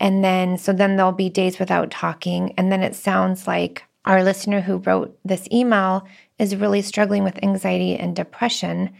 And 0.00 0.22
then 0.22 0.58
so 0.58 0.72
then 0.72 0.96
there'll 0.96 1.12
be 1.12 1.30
days 1.30 1.58
without 1.58 1.90
talking. 1.90 2.54
And 2.56 2.70
then 2.70 2.82
it 2.82 2.94
sounds 2.94 3.46
like 3.46 3.84
our 4.04 4.22
listener 4.22 4.60
who 4.60 4.78
wrote 4.78 5.18
this 5.24 5.48
email 5.52 6.06
is 6.38 6.56
really 6.56 6.82
struggling 6.82 7.24
with 7.24 7.42
anxiety 7.42 7.96
and 7.96 8.14
depression. 8.14 8.90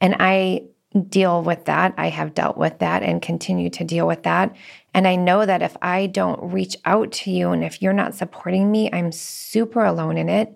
And 0.00 0.16
i 0.18 0.62
deal 1.08 1.42
with 1.42 1.64
that. 1.64 1.94
I 1.96 2.08
have 2.08 2.34
dealt 2.34 2.56
with 2.56 2.78
that 2.80 3.02
and 3.02 3.22
continue 3.22 3.70
to 3.70 3.84
deal 3.84 4.06
with 4.06 4.24
that. 4.24 4.54
And 4.94 5.08
I 5.08 5.16
know 5.16 5.46
that 5.46 5.62
if 5.62 5.76
I 5.80 6.06
don't 6.06 6.52
reach 6.52 6.76
out 6.84 7.12
to 7.12 7.30
you 7.30 7.50
and 7.50 7.64
if 7.64 7.80
you're 7.80 7.92
not 7.92 8.14
supporting 8.14 8.70
me, 8.70 8.90
I'm 8.92 9.12
super 9.12 9.84
alone 9.84 10.18
in 10.18 10.28
it. 10.28 10.54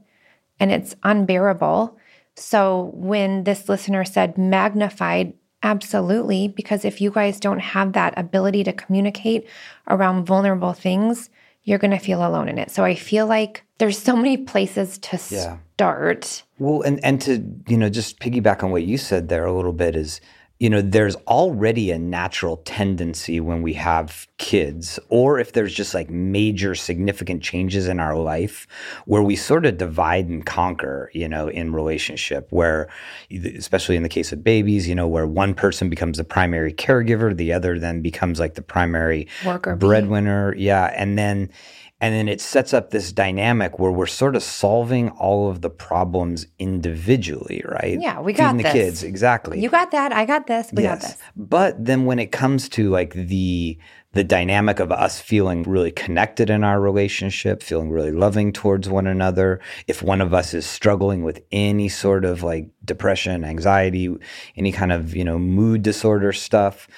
And 0.61 0.71
it's 0.71 0.95
unbearable. 1.03 1.97
So 2.37 2.91
when 2.95 3.45
this 3.45 3.69
listener 3.69 4.05
said 4.05 4.37
magnified, 4.37 5.35
absolutely, 5.63 6.49
because 6.49 6.85
if 6.85 7.01
you 7.01 7.11
guys 7.11 7.41
don't 7.41 7.61
have 7.61 7.95
that 7.95 8.15
ability 8.17 8.65
to 8.65 8.73
communicate 8.73 9.49
around 9.89 10.27
vulnerable 10.27 10.73
things, 10.73 11.31
you're 11.65 11.79
going 11.79 11.91
to 11.91 11.99
feel 11.99 12.27
alone 12.27 12.49
in 12.49 12.59
it. 12.59 12.71
So 12.71 12.85
I 12.85 12.95
feel 12.95 13.27
like 13.27 13.65
there's 13.79 13.99
so 13.99 14.15
many 14.15 14.37
places 14.37 14.99
to 14.99 15.21
yeah. 15.31 15.59
start. 15.75 16.45
Well, 16.59 16.83
and 16.83 17.05
and 17.05 17.21
to, 17.23 17.45
you 17.69 17.77
know, 17.77 17.89
just 17.89 18.21
piggyback 18.21 18.63
on 18.63 18.71
what 18.71 18.85
you 18.85 18.97
said 18.97 19.29
there 19.29 19.45
a 19.45 19.55
little 19.55 19.73
bit 19.73 19.97
is 19.97 20.21
you 20.59 20.71
know, 20.71 20.81
there's 20.81 21.17
already 21.27 21.91
a 21.91 21.99
natural 21.99 22.57
tendency 22.59 23.41
when 23.41 23.61
we 23.61 23.75
have 23.75 24.27
kids, 24.39 24.99
or 25.11 25.39
if 25.39 25.53
there's 25.53 25.75
just 25.75 25.93
like 25.93 26.09
major 26.09 26.75
significant 26.75 27.43
changes 27.43 27.87
in 27.87 28.01
our 28.01 28.17
life 28.17 28.67
where 29.05 29.23
we 29.23 29.37
sort 29.37 29.67
of 29.67 29.77
divide 29.77 30.29
and 30.29 30.47
conquer, 30.47 31.11
you 31.13 31.29
know, 31.29 31.49
in 31.49 31.75
relationship, 31.75 32.47
where, 32.51 32.89
especially 33.31 33.97
in 33.97 34.03
the 34.03 34.09
case 34.09 34.33
of 34.33 34.43
babies, 34.43 34.89
you 34.89 34.95
know, 34.95 35.07
where 35.07 35.27
one 35.27 35.53
person 35.53 35.91
becomes 35.91 36.17
the 36.17 36.25
primary 36.25 36.73
caregiver, 36.73 37.37
the 37.37 37.53
other 37.53 37.79
then 37.79 38.01
becomes 38.01 38.41
like 38.41 38.55
the 38.55 38.63
primary 38.63 39.29
Worker 39.45 39.77
bee. 39.77 39.87
breadwinner. 39.87 40.55
Yeah. 40.57 40.87
And 40.97 41.19
then, 41.19 41.51
and 42.01 42.15
then 42.15 42.29
it 42.29 42.41
sets 42.41 42.75
up 42.75 42.91
this 42.91 43.11
dynamic 43.11 43.79
where 43.79 43.91
we're 43.91 44.07
sort 44.07 44.37
of 44.37 44.43
solving 44.43 45.09
all 45.11 45.49
of 45.49 45.63
the 45.63 45.71
problems 45.71 46.47
individually, 46.59 47.63
right? 47.67 47.99
Yeah, 48.01 48.21
we 48.21 48.35
got 48.35 48.53
Feeding 48.53 48.57
the 48.59 48.63
this. 48.65 48.73
kids, 48.73 49.03
exactly. 49.03 49.61
You 49.61 49.71
got 49.71 49.93
that. 49.93 50.13
I 50.13 50.27
got 50.27 50.47
this. 50.47 50.71
We 50.73 50.83
got 50.83 51.01
this. 51.01 51.17
But 51.35 51.83
then 51.83 52.05
when 52.05 52.19
it 52.19 52.33
comes 52.33 52.69
to 52.71 52.91
like 52.91 53.15
the 53.15 53.79
the 54.17 54.25
dynamic 54.25 54.81
of 54.81 54.91
us 54.91 55.21
feeling 55.21 55.63
really 55.65 55.91
connected 55.91 56.49
in 56.49 56.65
our 56.65 56.81
relationship, 56.81 57.63
feeling 57.63 57.91
really 57.91 58.11
loving 58.11 58.51
towards 58.51 58.89
one 58.89 59.07
another, 59.07 59.61
if 59.87 60.03
one 60.03 60.23
of 60.23 60.33
us 60.33 60.55
is 60.55 60.65
struggling 60.65 61.23
with 61.23 61.43
any 61.53 61.87
sort 61.87 62.25
of 62.25 62.43
like 62.43 62.71
depression, 62.83 63.45
anxiety, 63.45 64.09
any 64.57 64.73
kind 64.73 64.91
of, 64.91 65.15
you 65.15 65.23
know, 65.23 65.39
mood 65.39 65.83
disorder 65.83 66.33
stuff, 66.33 66.89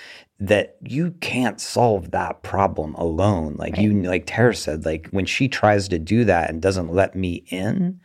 that 0.41 0.77
you 0.83 1.11
can't 1.21 1.61
solve 1.61 2.13
that 2.13 2.43
problem 2.43 2.95
alone. 2.95 3.57
Like 3.57 3.77
you 3.77 3.93
like 4.03 4.25
Tarah 4.27 4.55
said, 4.55 4.85
like 4.85 5.09
when 5.11 5.27
she 5.27 5.49
tries 5.49 5.89
to 5.89 5.99
do 5.99 6.25
that 6.25 6.49
and 6.49 6.63
doesn't 6.63 6.93
let 6.93 7.17
me 7.17 7.45
in, 7.49 8.01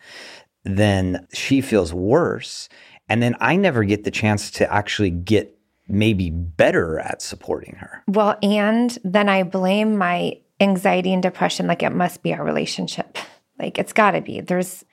then 0.63 1.28
she 1.34 1.62
feels 1.62 1.94
worse. 1.94 2.70
And 3.08 3.22
then 3.22 3.36
I 3.40 3.56
never 3.56 3.84
get 3.84 4.04
the 4.04 4.12
chance 4.12 4.50
to 4.52 4.74
actually 4.74 5.12
get 5.12 5.56
maybe 5.88 6.32
better 6.32 7.00
at 7.00 7.22
supporting 7.22 7.75
her. 7.75 8.04
Well, 8.08 8.38
and 8.42 8.98
then 9.04 9.30
I 9.30 9.44
blame 9.44 9.98
my 9.98 10.40
anxiety 10.60 11.13
and 11.13 11.22
depression 11.22 11.68
like 11.68 11.84
it 11.84 11.92
must 11.92 12.24
be 12.24 12.34
our 12.34 12.44
relationship. 12.44 13.18
Like 13.60 13.78
it's 13.78 13.94
got 13.94 14.12
to 14.12 14.22
be. 14.22 14.42
There's 14.42 14.84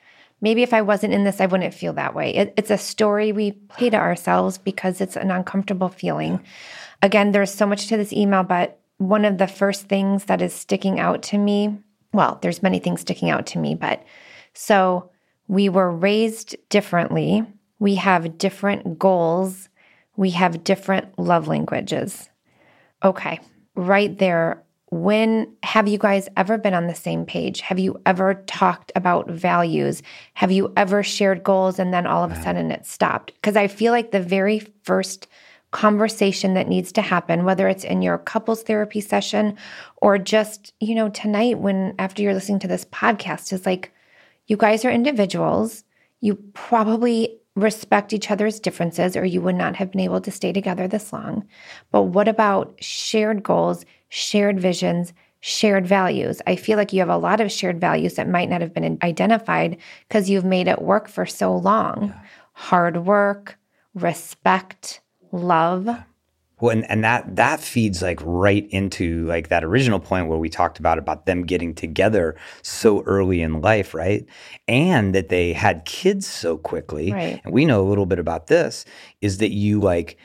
maybe 0.40 0.62
if 0.62 0.72
I 0.72 0.82
wasn't 0.82 1.12
in 1.12 1.24
this, 1.24 1.40
I 1.40 1.46
wouldn't 1.46 1.74
feel 1.74 1.92
that 1.94 2.14
way. 2.14 2.34
It, 2.34 2.54
it's 2.56 2.70
a 2.70 2.78
story 2.78 3.32
we 3.32 3.52
play 3.52 3.90
to 3.90 3.96
ourselves 3.96 4.58
because 4.58 5.00
it's 5.00 5.16
an 5.16 5.30
uncomfortable 5.30 5.88
feeling. 5.88 6.42
Again, 7.02 7.32
there's 7.32 7.52
so 7.52 7.66
much 7.66 7.86
to 7.88 7.96
this 7.96 8.12
email, 8.12 8.42
but 8.42 8.80
one 8.98 9.24
of 9.24 9.38
the 9.38 9.46
first 9.46 9.88
things 9.88 10.26
that 10.26 10.42
is 10.42 10.52
sticking 10.52 11.00
out 11.00 11.22
to 11.24 11.38
me, 11.38 11.78
well, 12.12 12.38
there's 12.42 12.62
many 12.62 12.78
things 12.78 13.00
sticking 13.00 13.30
out 13.30 13.46
to 13.46 13.58
me, 13.58 13.74
but 13.74 14.04
so 14.52 15.10
we 15.48 15.68
were 15.68 15.90
raised 15.90 16.56
differently. 16.68 17.44
We 17.78 17.94
have 17.96 18.38
different 18.38 18.98
goals. 18.98 19.68
We 20.16 20.30
have 20.30 20.64
different 20.64 21.18
love 21.18 21.48
languages. 21.48 22.28
Okay, 23.02 23.40
right 23.74 24.16
there. 24.18 24.62
When 24.90 25.54
have 25.62 25.86
you 25.86 25.98
guys 25.98 26.28
ever 26.36 26.58
been 26.58 26.74
on 26.74 26.88
the 26.88 26.94
same 26.96 27.24
page? 27.24 27.60
Have 27.60 27.78
you 27.78 28.00
ever 28.06 28.34
talked 28.46 28.90
about 28.96 29.30
values? 29.30 30.02
Have 30.34 30.50
you 30.50 30.72
ever 30.76 31.04
shared 31.04 31.44
goals 31.44 31.78
and 31.78 31.94
then 31.94 32.08
all 32.08 32.24
of 32.24 32.32
a 32.32 32.42
sudden 32.42 32.72
it 32.72 32.86
stopped? 32.86 33.32
Because 33.34 33.56
I 33.56 33.68
feel 33.68 33.92
like 33.92 34.10
the 34.10 34.20
very 34.20 34.58
first 34.82 35.28
conversation 35.70 36.54
that 36.54 36.66
needs 36.66 36.90
to 36.90 37.02
happen, 37.02 37.44
whether 37.44 37.68
it's 37.68 37.84
in 37.84 38.02
your 38.02 38.18
couples 38.18 38.62
therapy 38.62 39.00
session 39.00 39.56
or 39.98 40.18
just, 40.18 40.74
you 40.80 40.96
know, 40.96 41.08
tonight 41.08 41.60
when 41.60 41.94
after 42.00 42.22
you're 42.22 42.34
listening 42.34 42.58
to 42.58 42.68
this 42.68 42.84
podcast, 42.86 43.52
is 43.52 43.64
like, 43.64 43.92
you 44.48 44.56
guys 44.56 44.84
are 44.84 44.90
individuals. 44.90 45.84
You 46.20 46.34
probably 46.54 47.38
respect 47.54 48.12
each 48.12 48.30
other's 48.30 48.58
differences, 48.58 49.16
or 49.16 49.24
you 49.24 49.40
would 49.40 49.54
not 49.54 49.76
have 49.76 49.92
been 49.92 50.00
able 50.00 50.20
to 50.20 50.30
stay 50.32 50.52
together 50.52 50.88
this 50.88 51.12
long. 51.12 51.46
But 51.92 52.02
what 52.02 52.26
about 52.26 52.74
shared 52.82 53.44
goals, 53.44 53.84
shared 54.10 54.60
visions, 54.60 55.14
shared 55.40 55.86
values? 55.86 56.42
I 56.46 56.56
feel 56.56 56.76
like 56.76 56.92
you 56.92 57.00
have 57.00 57.08
a 57.08 57.16
lot 57.16 57.40
of 57.40 57.50
shared 57.50 57.80
values 57.80 58.14
that 58.14 58.28
might 58.28 58.50
not 58.50 58.60
have 58.60 58.74
been 58.74 58.98
identified 59.02 59.78
because 60.06 60.28
you've 60.28 60.44
made 60.44 60.68
it 60.68 60.82
work 60.82 61.08
for 61.08 61.24
so 61.24 61.56
long. 61.56 62.12
Hard 62.52 63.06
work, 63.06 63.58
respect, 63.94 65.00
love. 65.32 65.88
Well, 66.60 66.72
and, 66.72 66.88
and 66.90 67.02
that 67.04 67.36
that 67.36 67.60
feeds 67.60 68.02
like 68.02 68.20
right 68.22 68.68
into 68.70 69.24
like 69.26 69.48
that 69.48 69.64
original 69.64 69.98
point 69.98 70.28
where 70.28 70.38
we 70.38 70.50
talked 70.50 70.78
about 70.78 70.98
about 70.98 71.24
them 71.24 71.46
getting 71.46 71.74
together 71.74 72.36
so 72.62 73.02
early 73.04 73.40
in 73.40 73.62
life, 73.62 73.94
right? 73.94 74.26
And 74.68 75.14
that 75.14 75.30
they 75.30 75.54
had 75.54 75.86
kids 75.86 76.26
so 76.26 76.58
quickly. 76.58 77.12
Right. 77.12 77.40
And 77.44 77.54
we 77.54 77.64
know 77.64 77.80
a 77.80 77.88
little 77.88 78.06
bit 78.06 78.18
about 78.18 78.48
this 78.48 78.84
is 79.22 79.38
that 79.38 79.52
you 79.52 79.80
like 79.80 80.18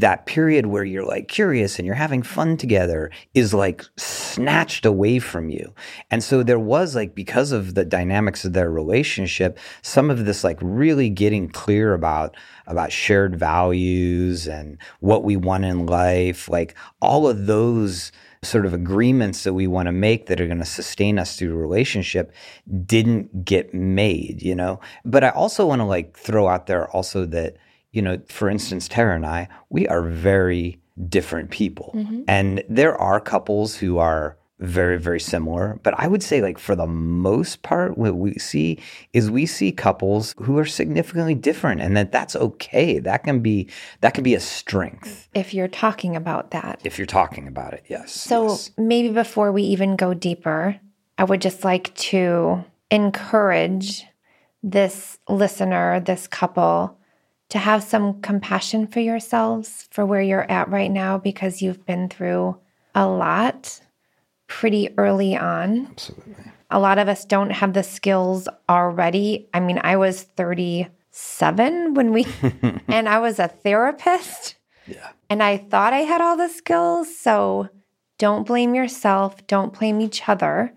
that 0.00 0.26
period 0.26 0.66
where 0.66 0.84
you're 0.84 1.04
like 1.04 1.28
curious 1.28 1.78
and 1.78 1.86
you're 1.86 1.94
having 1.94 2.22
fun 2.22 2.56
together 2.56 3.10
is 3.34 3.54
like 3.54 3.84
snatched 3.96 4.84
away 4.84 5.18
from 5.18 5.48
you. 5.48 5.74
And 6.10 6.22
so 6.22 6.42
there 6.42 6.58
was 6.58 6.94
like 6.94 7.14
because 7.14 7.52
of 7.52 7.74
the 7.74 7.84
dynamics 7.84 8.44
of 8.44 8.52
their 8.52 8.70
relationship, 8.70 9.58
some 9.82 10.10
of 10.10 10.24
this 10.24 10.44
like 10.44 10.58
really 10.60 11.10
getting 11.10 11.48
clear 11.48 11.94
about 11.94 12.36
about 12.66 12.92
shared 12.92 13.36
values 13.36 14.46
and 14.46 14.78
what 15.00 15.24
we 15.24 15.36
want 15.36 15.64
in 15.64 15.86
life, 15.86 16.48
like 16.48 16.74
all 17.00 17.28
of 17.28 17.46
those 17.46 18.12
sort 18.42 18.66
of 18.66 18.74
agreements 18.74 19.44
that 19.44 19.54
we 19.54 19.66
want 19.66 19.86
to 19.86 19.92
make 19.92 20.26
that 20.26 20.40
are 20.40 20.46
going 20.46 20.58
to 20.58 20.64
sustain 20.64 21.18
us 21.18 21.36
through 21.36 21.54
relationship 21.54 22.32
didn't 22.84 23.44
get 23.44 23.74
made, 23.74 24.42
you 24.42 24.54
know? 24.54 24.80
But 25.04 25.24
I 25.24 25.30
also 25.30 25.66
want 25.66 25.80
to 25.80 25.84
like 25.84 26.16
throw 26.16 26.48
out 26.48 26.66
there 26.66 26.88
also 26.90 27.26
that 27.26 27.56
you 27.96 28.02
know, 28.02 28.20
for 28.28 28.50
instance, 28.50 28.88
Tarah 28.88 29.16
and 29.16 29.24
I, 29.24 29.48
we 29.70 29.88
are 29.88 30.02
very 30.02 30.78
different 31.08 31.50
people. 31.50 31.92
Mm-hmm. 31.96 32.22
And 32.28 32.62
there 32.68 32.94
are 32.94 33.20
couples 33.20 33.76
who 33.76 33.96
are 33.96 34.36
very, 34.58 34.98
very 34.98 35.20
similar. 35.20 35.80
But 35.82 35.94
I 35.98 36.06
would 36.06 36.22
say, 36.22 36.42
like, 36.42 36.58
for 36.58 36.76
the 36.76 36.86
most 36.86 37.62
part, 37.62 37.96
what 37.96 38.16
we 38.16 38.34
see 38.34 38.78
is 39.14 39.30
we 39.30 39.46
see 39.46 39.72
couples 39.72 40.34
who 40.38 40.58
are 40.58 40.66
significantly 40.66 41.34
different 41.34 41.80
and 41.80 41.96
that 41.96 42.12
that's 42.12 42.36
okay. 42.36 42.98
That 42.98 43.24
can 43.24 43.40
be, 43.40 43.68
that 44.02 44.12
can 44.12 44.24
be 44.24 44.34
a 44.34 44.40
strength 44.40 45.28
If 45.34 45.54
you're 45.54 45.68
talking 45.68 46.16
about 46.16 46.50
that. 46.50 46.80
if 46.84 46.98
you're 46.98 47.06
talking 47.06 47.48
about 47.48 47.72
it. 47.72 47.84
Yes. 47.88 48.12
So 48.12 48.48
yes. 48.48 48.70
maybe 48.76 49.08
before 49.08 49.52
we 49.52 49.62
even 49.62 49.96
go 49.96 50.12
deeper, 50.12 50.78
I 51.16 51.24
would 51.24 51.40
just 51.40 51.64
like 51.64 51.94
to 51.94 52.62
encourage 52.90 54.04
this 54.62 55.18
listener, 55.28 56.00
this 56.00 56.26
couple, 56.26 56.98
to 57.48 57.58
have 57.58 57.82
some 57.82 58.20
compassion 58.20 58.86
for 58.86 59.00
yourselves 59.00 59.88
for 59.90 60.04
where 60.04 60.22
you're 60.22 60.50
at 60.50 60.68
right 60.68 60.90
now 60.90 61.18
because 61.18 61.62
you've 61.62 61.86
been 61.86 62.08
through 62.08 62.56
a 62.94 63.06
lot 63.06 63.80
pretty 64.48 64.88
early 64.98 65.36
on. 65.36 65.86
Absolutely. 65.86 66.34
A 66.70 66.80
lot 66.80 66.98
of 66.98 67.08
us 67.08 67.24
don't 67.24 67.50
have 67.50 67.72
the 67.72 67.82
skills 67.82 68.48
already. 68.68 69.48
I 69.54 69.60
mean, 69.60 69.80
I 69.82 69.96
was 69.96 70.22
37 70.22 71.94
when 71.94 72.12
we, 72.12 72.26
and 72.88 73.08
I 73.08 73.20
was 73.20 73.38
a 73.38 73.48
therapist. 73.48 74.56
Yeah. 74.86 75.10
And 75.30 75.42
I 75.42 75.58
thought 75.58 75.92
I 75.92 76.00
had 76.00 76.20
all 76.20 76.36
the 76.36 76.48
skills. 76.48 77.16
So 77.16 77.68
don't 78.18 78.46
blame 78.46 78.74
yourself. 78.74 79.46
Don't 79.46 79.78
blame 79.78 80.00
each 80.00 80.28
other. 80.28 80.72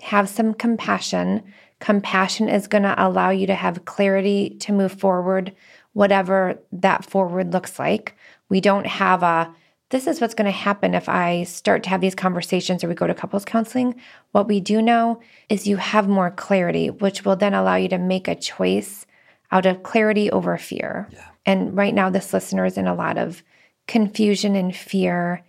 Have 0.00 0.28
some 0.28 0.54
compassion. 0.54 1.42
Compassion 1.84 2.48
is 2.48 2.66
going 2.66 2.84
to 2.84 2.94
allow 2.96 3.28
you 3.28 3.46
to 3.46 3.54
have 3.54 3.84
clarity 3.84 4.56
to 4.60 4.72
move 4.72 4.92
forward, 4.92 5.54
whatever 5.92 6.58
that 6.72 7.04
forward 7.04 7.52
looks 7.52 7.78
like. 7.78 8.16
We 8.48 8.62
don't 8.62 8.86
have 8.86 9.22
a, 9.22 9.54
this 9.90 10.06
is 10.06 10.18
what's 10.18 10.32
going 10.32 10.46
to 10.46 10.50
happen 10.50 10.94
if 10.94 11.10
I 11.10 11.42
start 11.42 11.82
to 11.82 11.90
have 11.90 12.00
these 12.00 12.14
conversations 12.14 12.82
or 12.82 12.88
we 12.88 12.94
go 12.94 13.06
to 13.06 13.12
couples 13.12 13.44
counseling. 13.44 14.00
What 14.32 14.48
we 14.48 14.60
do 14.60 14.80
know 14.80 15.20
is 15.50 15.66
you 15.66 15.76
have 15.76 16.08
more 16.08 16.30
clarity, 16.30 16.88
which 16.88 17.26
will 17.26 17.36
then 17.36 17.52
allow 17.52 17.76
you 17.76 17.90
to 17.90 17.98
make 17.98 18.28
a 18.28 18.34
choice 18.34 19.04
out 19.52 19.66
of 19.66 19.82
clarity 19.82 20.30
over 20.30 20.56
fear. 20.56 21.06
And 21.44 21.76
right 21.76 21.92
now, 21.92 22.08
this 22.08 22.32
listener 22.32 22.64
is 22.64 22.78
in 22.78 22.86
a 22.86 22.94
lot 22.94 23.18
of 23.18 23.42
confusion 23.86 24.56
and 24.56 24.74
fear, 24.74 25.44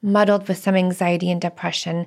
muddled 0.00 0.46
with 0.46 0.58
some 0.58 0.76
anxiety 0.76 1.28
and 1.28 1.40
depression. 1.40 2.06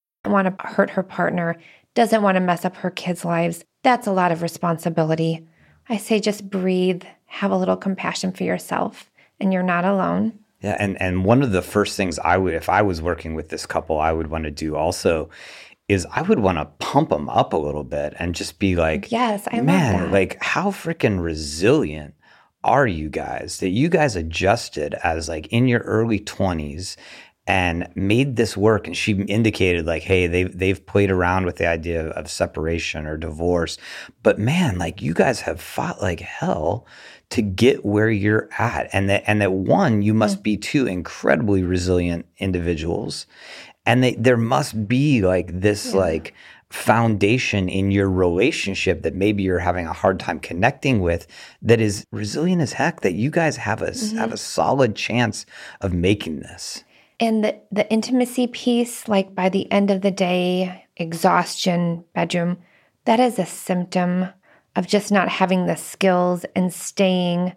Want 0.25 0.57
to 0.57 0.67
hurt 0.67 0.91
her 0.91 1.03
partner, 1.03 1.57
doesn't 1.93 2.21
want 2.21 2.35
to 2.35 2.41
mess 2.41 2.65
up 2.65 2.77
her 2.77 2.91
kids' 2.91 3.25
lives. 3.25 3.63
That's 3.83 4.07
a 4.07 4.11
lot 4.11 4.31
of 4.31 4.41
responsibility. 4.41 5.47
I 5.89 5.97
say 5.97 6.19
just 6.19 6.49
breathe, 6.49 7.03
have 7.25 7.51
a 7.51 7.57
little 7.57 7.77
compassion 7.77 8.31
for 8.31 8.43
yourself, 8.43 9.09
and 9.39 9.51
you're 9.51 9.63
not 9.63 9.85
alone. 9.85 10.39
Yeah, 10.61 10.77
and 10.79 11.01
and 11.01 11.25
one 11.25 11.41
of 11.41 11.51
the 11.51 11.63
first 11.63 11.97
things 11.97 12.19
I 12.19 12.37
would, 12.37 12.53
if 12.53 12.69
I 12.69 12.83
was 12.83 13.01
working 13.01 13.33
with 13.33 13.49
this 13.49 13.65
couple, 13.65 13.99
I 13.99 14.11
would 14.11 14.27
want 14.27 14.43
to 14.43 14.51
do 14.51 14.75
also 14.75 15.29
is 15.87 16.07
I 16.11 16.21
would 16.21 16.39
want 16.39 16.57
to 16.57 16.65
pump 16.79 17.09
them 17.09 17.27
up 17.27 17.51
a 17.51 17.57
little 17.57 17.83
bit 17.83 18.13
and 18.17 18.35
just 18.35 18.59
be 18.59 18.75
like, 18.75 19.11
yes, 19.11 19.47
I 19.51 19.59
man, 19.61 20.11
like 20.11 20.41
how 20.41 20.69
freaking 20.69 21.21
resilient 21.21 22.13
are 22.63 22.87
you 22.87 23.09
guys 23.09 23.59
that 23.59 23.69
you 23.69 23.89
guys 23.89 24.15
adjusted 24.15 24.93
as 25.03 25.27
like 25.27 25.47
in 25.47 25.67
your 25.67 25.79
early 25.81 26.19
20s 26.19 26.95
and 27.47 27.89
made 27.95 28.35
this 28.35 28.55
work 28.55 28.85
and 28.85 28.95
she 28.95 29.13
indicated 29.13 29.85
like 29.85 30.03
hey 30.03 30.27
they've 30.27 30.57
they've 30.57 30.85
played 30.85 31.09
around 31.09 31.45
with 31.45 31.55
the 31.55 31.67
idea 31.67 32.09
of 32.09 32.29
separation 32.29 33.07
or 33.07 33.17
divorce 33.17 33.77
but 34.21 34.37
man 34.37 34.77
like 34.77 35.01
you 35.01 35.13
guys 35.13 35.41
have 35.41 35.59
fought 35.59 36.01
like 36.01 36.19
hell 36.19 36.85
to 37.29 37.41
get 37.41 37.83
where 37.83 38.09
you're 38.09 38.47
at 38.59 38.89
and 38.93 39.09
that 39.09 39.23
and 39.25 39.41
that 39.41 39.53
one 39.53 40.01
you 40.01 40.13
must 40.13 40.39
mm. 40.39 40.43
be 40.43 40.57
two 40.57 40.85
incredibly 40.85 41.63
resilient 41.63 42.25
individuals 42.37 43.25
and 43.85 44.03
they, 44.03 44.13
there 44.15 44.37
must 44.37 44.87
be 44.87 45.21
like 45.21 45.59
this 45.59 45.93
yeah. 45.93 45.99
like 45.99 46.33
foundation 46.69 47.67
in 47.67 47.91
your 47.91 48.09
relationship 48.09 49.01
that 49.01 49.13
maybe 49.13 49.43
you're 49.43 49.59
having 49.59 49.87
a 49.87 49.93
hard 49.93 50.19
time 50.19 50.39
connecting 50.39 51.01
with 51.01 51.27
that 51.61 51.81
is 51.81 52.05
resilient 52.11 52.61
as 52.61 52.73
heck 52.73 53.01
that 53.01 53.13
you 53.13 53.29
guys 53.29 53.57
have 53.57 53.81
a 53.81 53.87
mm-hmm. 53.87 54.17
have 54.17 54.31
a 54.31 54.37
solid 54.37 54.95
chance 54.95 55.45
of 55.81 55.91
making 55.91 56.39
this 56.39 56.83
and 57.21 57.45
the 57.45 57.57
the 57.71 57.89
intimacy 57.89 58.47
piece 58.47 59.07
like 59.07 59.33
by 59.33 59.47
the 59.47 59.71
end 59.71 59.89
of 59.91 60.01
the 60.01 60.11
day 60.11 60.85
exhaustion 60.97 62.03
bedroom 62.13 62.57
that 63.05 63.19
is 63.19 63.39
a 63.39 63.45
symptom 63.45 64.27
of 64.75 64.87
just 64.87 65.11
not 65.11 65.29
having 65.29 65.65
the 65.65 65.77
skills 65.77 66.45
and 66.55 66.73
staying 66.73 67.53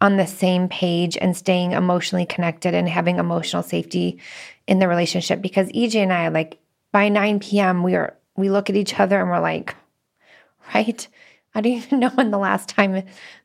on 0.00 0.16
the 0.16 0.26
same 0.26 0.68
page 0.68 1.16
and 1.16 1.36
staying 1.36 1.72
emotionally 1.72 2.26
connected 2.26 2.74
and 2.74 2.88
having 2.88 3.18
emotional 3.18 3.62
safety 3.62 4.20
in 4.66 4.78
the 4.78 4.88
relationship 4.88 5.40
because 5.40 5.68
EJ 5.68 5.96
and 5.96 6.12
I 6.12 6.28
like 6.28 6.58
by 6.92 7.08
9 7.08 7.40
p.m. 7.40 7.82
we 7.82 7.94
are 7.94 8.16
we 8.36 8.50
look 8.50 8.68
at 8.68 8.76
each 8.76 8.98
other 9.00 9.18
and 9.18 9.30
we're 9.30 9.40
like, 9.40 9.74
right? 10.74 11.08
I 11.54 11.60
don't 11.62 11.72
even 11.72 12.00
know 12.00 12.10
when 12.10 12.30
the 12.30 12.38
last 12.38 12.68
time 12.68 13.02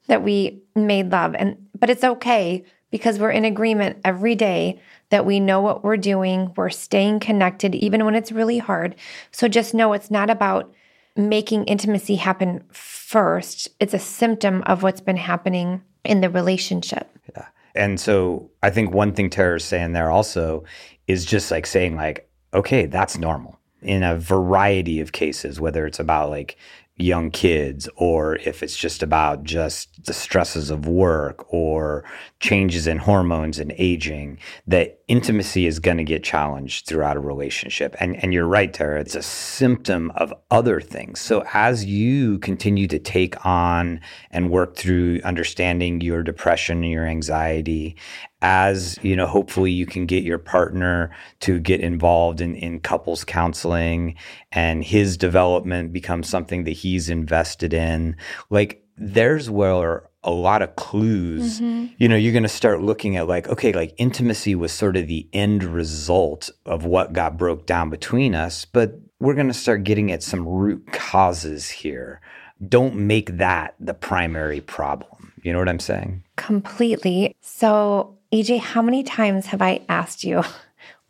that 0.07 0.23
we 0.23 0.61
made 0.75 1.11
love. 1.11 1.35
And 1.35 1.67
but 1.79 1.89
it's 1.89 2.03
okay 2.03 2.65
because 2.91 3.17
we're 3.17 3.31
in 3.31 3.45
agreement 3.45 3.98
every 4.05 4.36
day 4.36 4.79
that 5.10 5.25
we 5.25 5.39
know 5.39 5.62
what 5.62 5.83
we're 5.83 5.98
doing. 5.98 6.53
We're 6.55 6.69
staying 6.69 7.19
connected 7.19 7.74
even 7.75 8.05
when 8.05 8.15
it's 8.15 8.31
really 8.31 8.60
hard. 8.60 8.95
So 9.31 9.48
just 9.48 9.74
know 9.74 9.93
it's 9.93 10.12
not 10.12 10.29
about 10.29 10.71
making 11.15 11.65
intimacy 11.65 12.15
happen 12.15 12.63
first. 12.71 13.69
It's 13.79 13.93
a 13.93 14.00
symptom 14.00 14.62
of 14.63 14.83
what's 14.83 15.01
been 15.01 15.17
happening 15.17 15.81
in 16.03 16.21
the 16.21 16.29
relationship. 16.29 17.10
Yeah. 17.36 17.48
And 17.75 18.00
so 18.00 18.50
I 18.63 18.69
think 18.69 18.93
one 18.93 19.13
thing 19.13 19.29
Tarah's 19.29 19.63
saying 19.63 19.93
there 19.93 20.12
also 20.12 20.63
is 21.07 21.25
just 21.25 21.51
like 21.51 21.65
saying 21.65 21.95
like, 21.95 22.29
okay, 22.53 22.86
that's 22.86 23.17
normal 23.17 23.60
in 23.81 24.03
a 24.03 24.15
variety 24.15 25.00
of 25.00 25.12
cases, 25.12 25.60
whether 25.60 25.86
it's 25.86 26.00
about 26.00 26.29
like 26.29 26.57
young 26.98 27.31
kids 27.31 27.89
or 27.95 28.36
if 28.38 28.62
it's 28.62 28.77
just 28.77 29.01
about 29.01 29.43
just 29.43 30.05
the 30.05 30.13
stresses 30.13 30.69
of 30.69 30.86
work 30.86 31.51
or 31.53 32.03
changes 32.39 32.86
in 32.86 32.98
hormones 32.98 33.57
and 33.60 33.74
aging 33.77 34.38
that 34.67 35.00
intimacy 35.12 35.65
is 35.65 35.80
going 35.80 35.98
to 35.98 36.06
get 36.06 36.24
challenged 36.24 36.86
throughout 36.86 37.18
a 37.18 37.20
relationship. 37.20 37.98
And 38.00 38.15
and 38.24 38.34
you're 38.34 38.48
right 38.48 38.74
Tarah 38.74 39.01
it's 39.01 39.13
a 39.13 39.22
symptom 39.22 40.10
of 40.15 40.34
other 40.50 40.80
things. 40.80 41.20
So 41.20 41.44
as 41.53 41.84
you 41.84 42.39
continue 42.39 42.88
to 42.88 42.98
take 42.98 43.46
on 43.46 44.00
and 44.32 44.50
work 44.50 44.77
through 44.77 45.20
understanding 45.25 46.00
your 46.00 46.24
depression 46.24 46.84
and 46.84 46.91
your 46.91 47.06
anxiety 47.06 47.98
as 48.41 48.98
you 49.01 49.18
know 49.18 49.27
hopefully 49.27 49.70
you 49.70 49.86
can 49.86 50.06
get 50.06 50.24
your 50.24 50.39
partner 50.39 51.12
to 51.41 51.60
get 51.60 51.82
involved 51.82 52.39
in, 52.39 52.56
in 52.56 52.80
couples 52.80 53.25
counseling 53.25 54.15
and 54.53 54.84
his 54.84 55.18
development 55.18 55.91
becomes 55.91 56.30
something 56.30 56.63
that 56.63 56.72
he's 56.72 57.10
invested 57.10 57.74
in 57.74 58.15
like 58.50 58.82
there's 58.98 59.50
where 59.50 60.10
a 60.23 60.31
lot 60.31 60.61
of 60.61 60.75
clues 60.75 61.59
mm-hmm. 61.59 61.87
you 61.97 62.07
know 62.07 62.15
you're 62.15 62.31
going 62.31 62.43
to 62.43 62.49
start 62.49 62.81
looking 62.81 63.17
at 63.17 63.27
like 63.27 63.47
okay 63.47 63.71
like 63.71 63.93
intimacy 63.97 64.53
was 64.53 64.71
sort 64.71 64.95
of 64.95 65.07
the 65.07 65.27
end 65.34 65.63
result 65.63 66.49
of 66.65 66.86
what 66.86 67.13
got 67.13 67.38
broke 67.38 67.65
down 67.65 67.89
between 67.89 68.36
us 68.36 68.65
but 68.65 68.99
we're 69.21 69.36
going 69.36 69.47
to 69.47 69.53
start 69.53 69.84
getting 69.84 70.12
at 70.12 70.23
some 70.23 70.47
root 70.47 70.91
causes 70.91 71.69
here. 71.69 72.19
Don't 72.67 72.95
make 72.95 73.38
that 73.38 73.75
the 73.79 73.93
primary 73.93 74.60
problem. 74.62 75.31
You 75.43 75.53
know 75.53 75.60
what 75.60 75.69
i'm 75.69 75.79
saying? 75.79 76.23
Completely. 76.36 77.36
So 77.39 78.17
EJ, 78.34 78.60
how 78.60 78.81
many 78.81 79.03
times 79.03 79.45
have 79.47 79.62
I 79.62 79.81
asked 79.88 80.23
you 80.23 80.43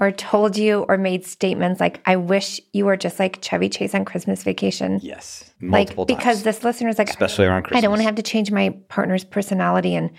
or 0.01 0.11
told 0.11 0.57
you 0.57 0.83
or 0.89 0.97
made 0.97 1.23
statements 1.25 1.79
like, 1.79 2.01
I 2.07 2.15
wish 2.15 2.59
you 2.73 2.85
were 2.85 2.97
just 2.97 3.19
like 3.19 3.39
Chevy 3.41 3.69
Chase 3.69 3.93
on 3.93 4.03
Christmas 4.03 4.41
vacation? 4.41 4.99
Yes. 5.03 5.53
Multiple 5.59 6.05
like, 6.09 6.17
because 6.17 6.41
this 6.41 6.63
listener 6.63 6.89
is 6.89 6.97
like, 6.97 7.09
especially 7.09 7.45
around 7.45 7.63
Christmas. 7.63 7.77
I 7.77 7.81
don't 7.81 7.91
want 7.91 7.99
to 7.99 8.05
have 8.05 8.15
to 8.15 8.23
change 8.23 8.51
my 8.51 8.71
partner's 8.89 9.23
personality. 9.23 9.93
And 9.93 10.09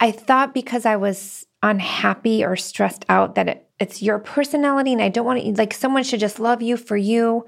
I 0.00 0.10
thought 0.10 0.54
because 0.54 0.86
I 0.86 0.96
was 0.96 1.46
unhappy 1.62 2.42
or 2.42 2.56
stressed 2.56 3.04
out 3.10 3.34
that 3.34 3.46
it, 3.46 3.68
it's 3.78 4.00
your 4.00 4.18
personality 4.18 4.94
and 4.94 5.02
I 5.02 5.10
don't 5.10 5.26
want 5.26 5.42
to, 5.42 5.52
like, 5.52 5.74
someone 5.74 6.02
should 6.02 6.20
just 6.20 6.40
love 6.40 6.62
you 6.62 6.78
for 6.78 6.96
you. 6.96 7.44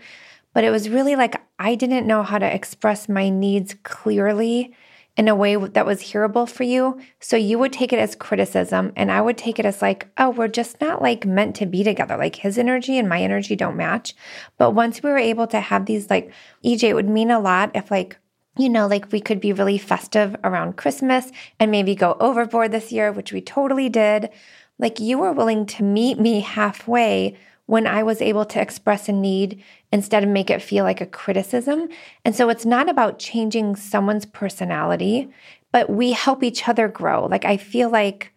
But 0.53 0.65
it 0.65 0.71
was 0.71 0.91
really 0.91 1.17
like 1.17 1.41
I 1.59 1.75
didn't 1.75 2.07
know 2.07 2.23
how 2.23 2.39
to 2.39 2.55
express 2.55 3.09
my 3.09 3.31
needs 3.31 3.75
clearly 3.85 4.75
in 5.17 5.29
a 5.29 5.35
way 5.35 5.57
that 5.57 5.87
was 5.87 6.01
hearable 6.01 6.49
for 6.49 6.63
you. 6.63 6.99
So 7.21 7.37
you 7.37 7.59
would 7.59 7.73
take 7.73 7.93
it 7.93 7.99
as 7.99 8.17
criticism, 8.17 8.93
and 8.97 9.11
I 9.13 9.21
would 9.21 9.37
take 9.37 9.59
it 9.59 9.67
as 9.67 9.83
like, 9.83 10.09
oh, 10.17 10.31
we're 10.31 10.49
just 10.49 10.81
not 10.81 11.03
like 11.03 11.27
meant 11.27 11.57
to 11.57 11.67
be 11.67 11.85
together. 11.85 12.17
Like 12.17 12.37
his 12.37 12.57
energy 12.57 12.99
and 12.99 13.09
my 13.09 13.23
energy 13.23 13.55
don't 13.55 13.77
match. 13.77 14.15
But 14.57 14.71
once 14.71 15.03
we 15.03 15.11
were 15.11 15.19
able 15.19 15.47
to 15.49 15.61
have 15.61 15.87
these, 15.87 16.09
like, 16.09 16.33
EJ, 16.65 16.85
it 16.85 16.95
would 16.95 17.09
mean 17.09 17.31
a 17.31 17.41
lot 17.41 17.73
if, 17.75 17.91
like, 17.91 18.17
you 18.59 18.69
know, 18.69 18.87
like 18.87 19.11
we 19.13 19.21
could 19.21 19.41
be 19.41 19.53
really 19.53 19.79
festive 19.79 20.37
around 20.45 20.77
Christmas 20.77 21.31
and 21.59 21.71
maybe 21.71 21.95
go 21.95 22.17
overboard 22.21 22.73
this 22.73 22.93
year, 22.93 23.11
which 23.11 23.33
we 23.33 23.41
totally 23.41 23.89
did. 23.89 24.31
Like 24.79 25.01
you 25.01 25.19
were 25.19 25.33
willing 25.33 25.65
to 25.67 25.83
meet 25.83 26.19
me 26.19 26.41
halfway 26.41 27.39
when 27.67 27.87
I 27.87 28.03
was 28.03 28.21
able 28.21 28.45
to 28.47 28.61
express 28.61 29.09
a 29.09 29.13
need 29.13 29.63
instead 29.93 30.23
of 30.23 30.29
make 30.29 30.51
it 30.51 30.63
feel 30.63 30.85
like 30.85 31.01
a 31.01 31.07
criticism. 31.07 31.89
And 32.25 32.35
so 32.35 32.49
it's 32.49 32.67
not 32.67 32.89
about 32.89 33.19
changing 33.19 33.77
someone's 33.77 34.27
personality, 34.27 35.31
but 35.71 35.89
we 35.89 36.13
help 36.13 36.43
each 36.43 36.69
other 36.69 36.89
grow. 36.89 37.27
Like 37.27 37.45
I 37.45 37.57
feel 37.57 37.89
like 37.91 38.33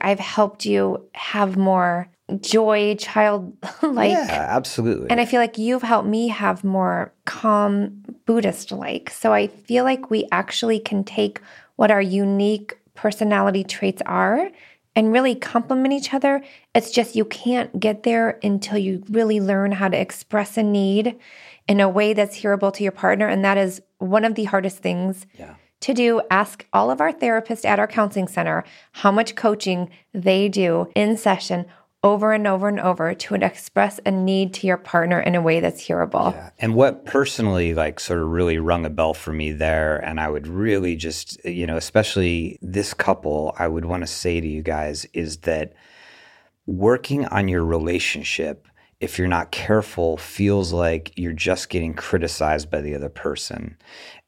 I've 0.00 0.18
helped 0.18 0.64
you 0.64 1.06
have 1.14 1.56
more 1.56 2.08
joy, 2.40 2.94
child 2.96 3.56
like. 3.82 4.12
Yeah, 4.12 4.46
absolutely. 4.50 5.10
And 5.10 5.20
I 5.20 5.24
feel 5.24 5.40
like 5.40 5.58
you've 5.58 5.82
helped 5.82 6.08
me 6.08 6.28
have 6.28 6.64
more 6.64 7.12
calm, 7.24 8.02
Buddhist 8.24 8.72
like. 8.72 9.10
So 9.10 9.32
I 9.32 9.48
feel 9.48 9.84
like 9.84 10.10
we 10.10 10.26
actually 10.32 10.78
can 10.78 11.04
take 11.04 11.40
what 11.76 11.90
our 11.90 12.02
unique 12.02 12.78
personality 12.94 13.64
traits 13.64 14.02
are 14.06 14.50
and 14.96 15.12
really 15.12 15.34
complement 15.34 15.94
each 15.94 16.12
other. 16.12 16.42
It's 16.74 16.90
just 16.90 17.16
you 17.16 17.24
can't 17.24 17.78
get 17.78 18.02
there 18.02 18.38
until 18.42 18.78
you 18.78 19.02
really 19.08 19.40
learn 19.40 19.72
how 19.72 19.88
to 19.88 19.98
express 19.98 20.56
a 20.56 20.62
need 20.62 21.16
in 21.68 21.80
a 21.80 21.88
way 21.88 22.12
that's 22.12 22.36
hearable 22.36 22.72
to 22.72 22.82
your 22.82 22.92
partner. 22.92 23.28
And 23.28 23.44
that 23.44 23.56
is 23.56 23.80
one 23.98 24.24
of 24.24 24.34
the 24.34 24.44
hardest 24.44 24.78
things 24.78 25.26
yeah. 25.38 25.54
to 25.80 25.94
do. 25.94 26.22
Ask 26.30 26.66
all 26.72 26.90
of 26.90 27.00
our 27.00 27.12
therapists 27.12 27.64
at 27.64 27.78
our 27.78 27.86
counseling 27.86 28.28
center 28.28 28.64
how 28.92 29.12
much 29.12 29.36
coaching 29.36 29.90
they 30.12 30.48
do 30.48 30.88
in 30.94 31.16
session 31.16 31.66
over 32.02 32.32
and 32.32 32.46
over 32.46 32.68
and 32.68 32.80
over 32.80 33.12
to 33.12 33.34
express 33.34 34.00
a 34.06 34.10
need 34.10 34.54
to 34.54 34.66
your 34.66 34.78
partner 34.78 35.20
in 35.20 35.34
a 35.34 35.42
way 35.42 35.60
that's 35.60 35.86
hearable. 35.86 36.32
Yeah. 36.32 36.50
And 36.58 36.74
what 36.74 37.04
personally 37.04 37.74
like 37.74 38.00
sort 38.00 38.20
of 38.20 38.28
really 38.28 38.58
rung 38.58 38.86
a 38.86 38.90
bell 38.90 39.12
for 39.12 39.32
me 39.32 39.52
there 39.52 39.98
and 39.98 40.18
I 40.18 40.30
would 40.30 40.46
really 40.46 40.96
just 40.96 41.42
you 41.44 41.66
know 41.66 41.76
especially 41.76 42.58
this 42.62 42.94
couple 42.94 43.54
I 43.58 43.68
would 43.68 43.84
want 43.84 44.02
to 44.02 44.06
say 44.06 44.40
to 44.40 44.48
you 44.48 44.62
guys 44.62 45.04
is 45.12 45.38
that 45.38 45.74
working 46.66 47.26
on 47.26 47.48
your 47.48 47.64
relationship 47.64 48.66
if 49.00 49.18
you're 49.18 49.28
not 49.28 49.50
careful 49.50 50.16
feels 50.16 50.72
like 50.72 51.12
you're 51.16 51.32
just 51.32 51.68
getting 51.68 51.94
criticized 51.94 52.70
by 52.70 52.80
the 52.80 52.94
other 52.94 53.08
person 53.10 53.76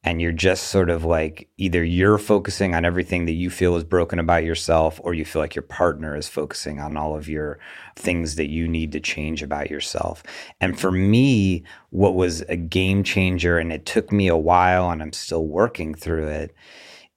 and 0.04 0.20
you're 0.20 0.32
just 0.32 0.64
sort 0.64 0.90
of 0.90 1.04
like 1.04 1.48
either 1.58 1.84
you're 1.84 2.18
focusing 2.18 2.74
on 2.74 2.84
everything 2.84 3.24
that 3.26 3.32
you 3.32 3.48
feel 3.50 3.76
is 3.76 3.84
broken 3.84 4.18
about 4.18 4.42
yourself 4.42 5.00
or 5.04 5.14
you 5.14 5.24
feel 5.24 5.40
like 5.40 5.54
your 5.54 5.62
partner 5.62 6.16
is 6.16 6.28
focusing 6.28 6.80
on 6.80 6.96
all 6.96 7.16
of 7.16 7.28
your 7.28 7.58
things 7.94 8.34
that 8.34 8.50
you 8.50 8.66
need 8.66 8.90
to 8.92 9.00
change 9.00 9.42
about 9.42 9.70
yourself. 9.70 10.22
And 10.60 10.78
for 10.78 10.90
me, 10.90 11.62
what 11.90 12.14
was 12.14 12.40
a 12.42 12.56
game 12.56 13.04
changer 13.04 13.58
and 13.58 13.72
it 13.72 13.86
took 13.86 14.10
me 14.10 14.26
a 14.26 14.36
while 14.36 14.90
and 14.90 15.00
I'm 15.02 15.12
still 15.12 15.46
working 15.46 15.94
through 15.94 16.26
it 16.28 16.54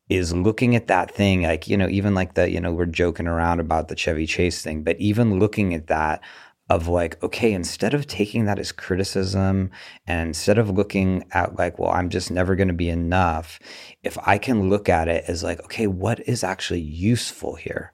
is 0.08 0.34
looking 0.34 0.76
at 0.76 0.86
that 0.86 1.10
thing 1.10 1.42
like 1.42 1.68
you 1.68 1.76
know 1.76 1.90
even 1.90 2.14
like 2.14 2.36
the 2.36 2.48
you 2.48 2.60
know 2.60 2.72
we're 2.72 2.86
joking 2.86 3.28
around 3.28 3.60
about 3.60 3.88
the 3.88 3.96
Chevy 3.96 4.28
Chase 4.28 4.62
thing 4.62 4.84
but 4.84 5.00
even 5.00 5.40
looking 5.40 5.74
at 5.74 5.88
that 5.88 6.22
of 6.70 6.88
like, 6.88 7.22
okay, 7.22 7.54
instead 7.54 7.94
of 7.94 8.08
taking 8.08 8.46
that 8.46 8.58
as 8.58 8.72
criticism 8.72 9.70
and 10.08 10.30
instead 10.30 10.58
of 10.58 10.70
looking 10.70 11.24
at 11.32 11.58
like, 11.58 11.78
well, 11.78 11.92
I'm 11.92 12.10
just 12.10 12.32
never 12.32 12.56
going 12.56 12.70
to 12.70 12.74
be 12.74 12.90
enough, 12.90 13.60
if 14.04 14.18
I 14.26 14.38
can 14.40 14.70
look 14.70 14.90
at 14.90 15.08
it 15.08 15.26
as 15.28 15.44
like, 15.44 15.64
okay, 15.66 15.86
what 15.86 16.28
is 16.28 16.44
actually 16.44 16.82
useful 16.82 17.56
here? 17.56 17.92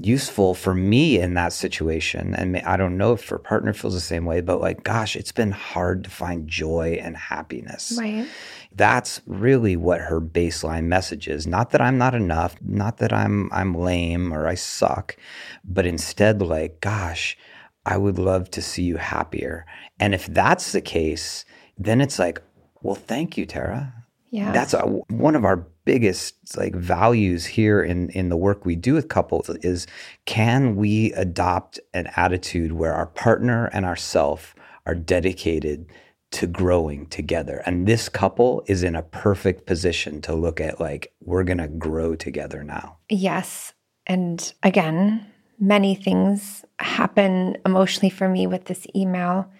Useful 0.00 0.54
for 0.54 0.74
me 0.74 1.20
in 1.20 1.34
that 1.34 1.52
situation. 1.52 2.34
And 2.34 2.56
I 2.58 2.76
don't 2.76 2.96
know 2.96 3.12
if 3.12 3.28
her 3.28 3.38
partner 3.38 3.72
feels 3.72 3.94
the 3.94 4.00
same 4.00 4.24
way, 4.24 4.40
but 4.40 4.60
like, 4.60 4.82
gosh, 4.82 5.14
it's 5.14 5.32
been 5.32 5.52
hard 5.52 6.04
to 6.04 6.10
find 6.10 6.48
joy 6.48 6.98
and 7.00 7.16
happiness. 7.16 7.96
Right. 7.98 8.26
That's 8.74 9.20
really 9.26 9.76
what 9.76 10.00
her 10.00 10.20
baseline 10.20 10.84
message 10.84 11.26
is. 11.28 11.46
Not 11.46 11.70
that 11.70 11.80
I'm 11.80 11.98
not 11.98 12.14
enough, 12.14 12.56
not 12.62 12.98
that 12.98 13.12
I'm 13.12 13.48
I'm 13.52 13.74
lame 13.74 14.32
or 14.32 14.46
I 14.46 14.54
suck, 14.54 15.16
but 15.64 15.86
instead 15.86 16.42
like, 16.42 16.80
gosh, 16.80 17.36
I 17.86 17.96
would 17.96 18.18
love 18.18 18.50
to 18.52 18.62
see 18.62 18.82
you 18.82 18.96
happier. 18.96 19.66
And 19.98 20.14
if 20.14 20.26
that's 20.26 20.72
the 20.72 20.80
case, 20.80 21.44
then 21.76 22.00
it's 22.00 22.18
like, 22.18 22.42
well, 22.82 22.94
thank 22.94 23.36
you, 23.36 23.46
Tarah. 23.46 23.92
Yeah. 24.30 24.52
That's 24.52 24.74
a, 24.74 24.82
one 24.82 25.34
of 25.34 25.44
our 25.44 25.66
biggest 25.84 26.34
like 26.58 26.74
values 26.74 27.46
here 27.46 27.82
in 27.82 28.10
in 28.10 28.28
the 28.28 28.36
work 28.36 28.66
we 28.66 28.76
do 28.76 28.92
with 28.92 29.08
couples 29.08 29.48
is 29.62 29.86
can 30.26 30.76
we 30.76 31.14
adopt 31.14 31.80
an 31.94 32.10
attitude 32.14 32.72
where 32.72 32.92
our 32.92 33.06
partner 33.06 33.70
and 33.72 33.86
ourself 33.86 34.54
are 34.84 34.94
dedicated 34.94 35.86
to 36.30 36.46
growing 36.46 37.06
together. 37.06 37.62
And 37.64 37.86
this 37.86 38.08
couple 38.08 38.62
is 38.66 38.82
in 38.82 38.94
a 38.94 39.02
perfect 39.02 39.66
position 39.66 40.20
to 40.22 40.34
look 40.34 40.60
at 40.60 40.80
like 40.80 41.12
we're 41.20 41.44
going 41.44 41.58
to 41.58 41.68
grow 41.68 42.14
together 42.16 42.62
now. 42.62 42.98
Yes. 43.08 43.72
And 44.06 44.52
again, 44.62 45.26
many 45.58 45.94
things 45.94 46.64
happen 46.80 47.56
emotionally 47.64 48.10
for 48.10 48.28
me 48.28 48.46
with 48.46 48.66
this 48.66 48.86
email. 48.94 49.50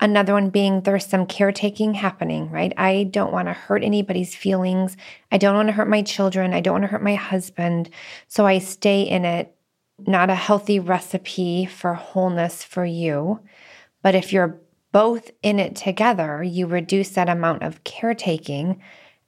Another 0.00 0.32
one 0.32 0.50
being 0.50 0.80
there's 0.80 1.06
some 1.06 1.26
caretaking 1.26 1.94
happening, 1.94 2.50
right? 2.50 2.72
I 2.76 3.04
don't 3.04 3.32
want 3.32 3.48
to 3.48 3.52
hurt 3.52 3.84
anybody's 3.84 4.34
feelings. 4.34 4.96
I 5.30 5.38
don't 5.38 5.54
want 5.54 5.68
to 5.68 5.72
hurt 5.72 5.88
my 5.88 6.02
children. 6.02 6.52
I 6.52 6.60
don't 6.60 6.74
want 6.74 6.84
to 6.84 6.88
hurt 6.88 7.02
my 7.02 7.14
husband. 7.14 7.88
So 8.26 8.46
I 8.46 8.58
stay 8.58 9.02
in 9.02 9.24
it. 9.24 9.54
Not 10.04 10.30
a 10.30 10.34
healthy 10.34 10.80
recipe 10.80 11.66
for 11.66 11.94
wholeness 11.94 12.64
for 12.64 12.84
you. 12.84 13.40
But 14.02 14.16
if 14.16 14.32
you're 14.32 14.60
both 14.90 15.30
in 15.42 15.58
it 15.58 15.76
together, 15.76 16.42
you 16.42 16.66
reduce 16.66 17.10
that 17.10 17.28
amount 17.28 17.62
of 17.62 17.84
caretaking. 17.84 18.82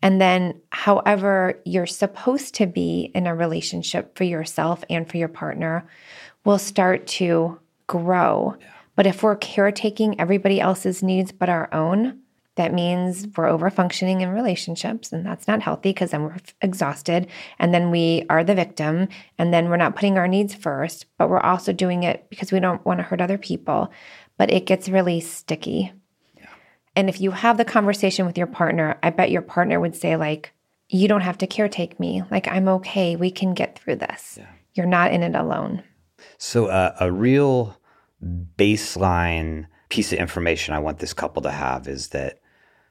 And 0.05 0.21
then, 0.21 0.61
however, 0.69 1.59
you're 1.65 1.87
supposed 1.87 2.55
to 2.57 2.67
be 2.67 3.11
in 3.15 3.27
a 3.27 3.35
relationship 3.35 4.19
for 4.19 4.25
yourself 4.25 4.85
and 4.91 5.11
for 5.11 5.17
your 5.17 5.29
partner 5.29 5.89
will 6.45 6.59
start 6.59 7.07
to 7.07 7.59
grow. 7.87 8.55
Yeah. 8.61 8.67
But 8.97 9.07
if 9.07 9.23
we're 9.23 9.37
caretaking 9.37 10.21
everybody 10.21 10.61
else's 10.61 11.03
needs 11.03 11.33
but 11.33 11.49
our 11.49 11.73
own, 11.73 12.21
that 12.57 12.75
means 12.75 13.27
we're 13.35 13.49
over 13.49 13.71
functioning 13.71 14.21
in 14.21 14.29
relationships, 14.29 15.11
and 15.11 15.25
that's 15.25 15.49
not 15.49 15.63
healthy 15.63 15.89
because 15.89 16.11
then 16.11 16.25
we're 16.25 16.37
exhausted, 16.61 17.27
and 17.59 17.73
then 17.73 17.91
we 17.91 18.27
are 18.29 18.45
the 18.45 18.55
victim, 18.55 19.09
and 19.39 19.55
then 19.55 19.71
we're 19.71 19.77
not 19.79 19.97
putting 19.97 20.19
our 20.19 20.29
needs 20.29 20.55
first, 20.55 21.07
but 21.19 21.31
we're 21.31 21.41
also 21.41 21.73
doing 21.73 22.03
it 22.03 22.27
because 22.29 22.53
we 22.53 22.61
don't 22.61 22.85
want 22.85 22.99
to 22.99 23.05
hurt 23.05 23.23
other 23.23 23.39
people. 23.39 23.91
But 24.37 24.53
it 24.53 24.67
gets 24.67 24.89
really 24.89 25.21
sticky. 25.21 25.93
And 26.97 27.09
if 27.09 27.21
you 27.21 27.33
have 27.33 27.57
the 27.57 27.65
conversation 27.65 28.27
with 28.27 28.39
your 28.39 28.47
partner, 28.47 28.99
I 29.03 29.11
bet 29.11 29.31
your 29.31 29.43
partner 29.43 29.81
would 29.81 29.97
say, 29.97 30.17
like, 30.17 30.53
you 30.89 31.09
don't 31.09 31.23
have 31.23 31.39
to 31.39 31.47
caretake 31.47 31.99
me. 31.99 32.23
Like, 32.31 32.47
I'm 32.49 32.69
okay. 32.69 33.17
We 33.17 33.31
can 33.31 33.55
get 33.55 33.79
through 33.79 33.97
this. 33.97 34.37
Yeah. 34.39 34.47
You're 34.75 34.87
not 34.87 35.13
in 35.13 35.23
it 35.23 35.35
alone. 35.35 35.83
So, 36.39 36.67
uh, 36.67 36.95
a 37.01 37.11
real 37.11 37.77
baseline 38.57 39.67
piece 39.89 40.13
of 40.13 40.19
information 40.19 40.75
I 40.75 40.79
want 40.79 40.99
this 40.99 41.13
couple 41.13 41.43
to 41.43 41.51
have 41.51 41.89
is 41.89 42.09
that 42.09 42.41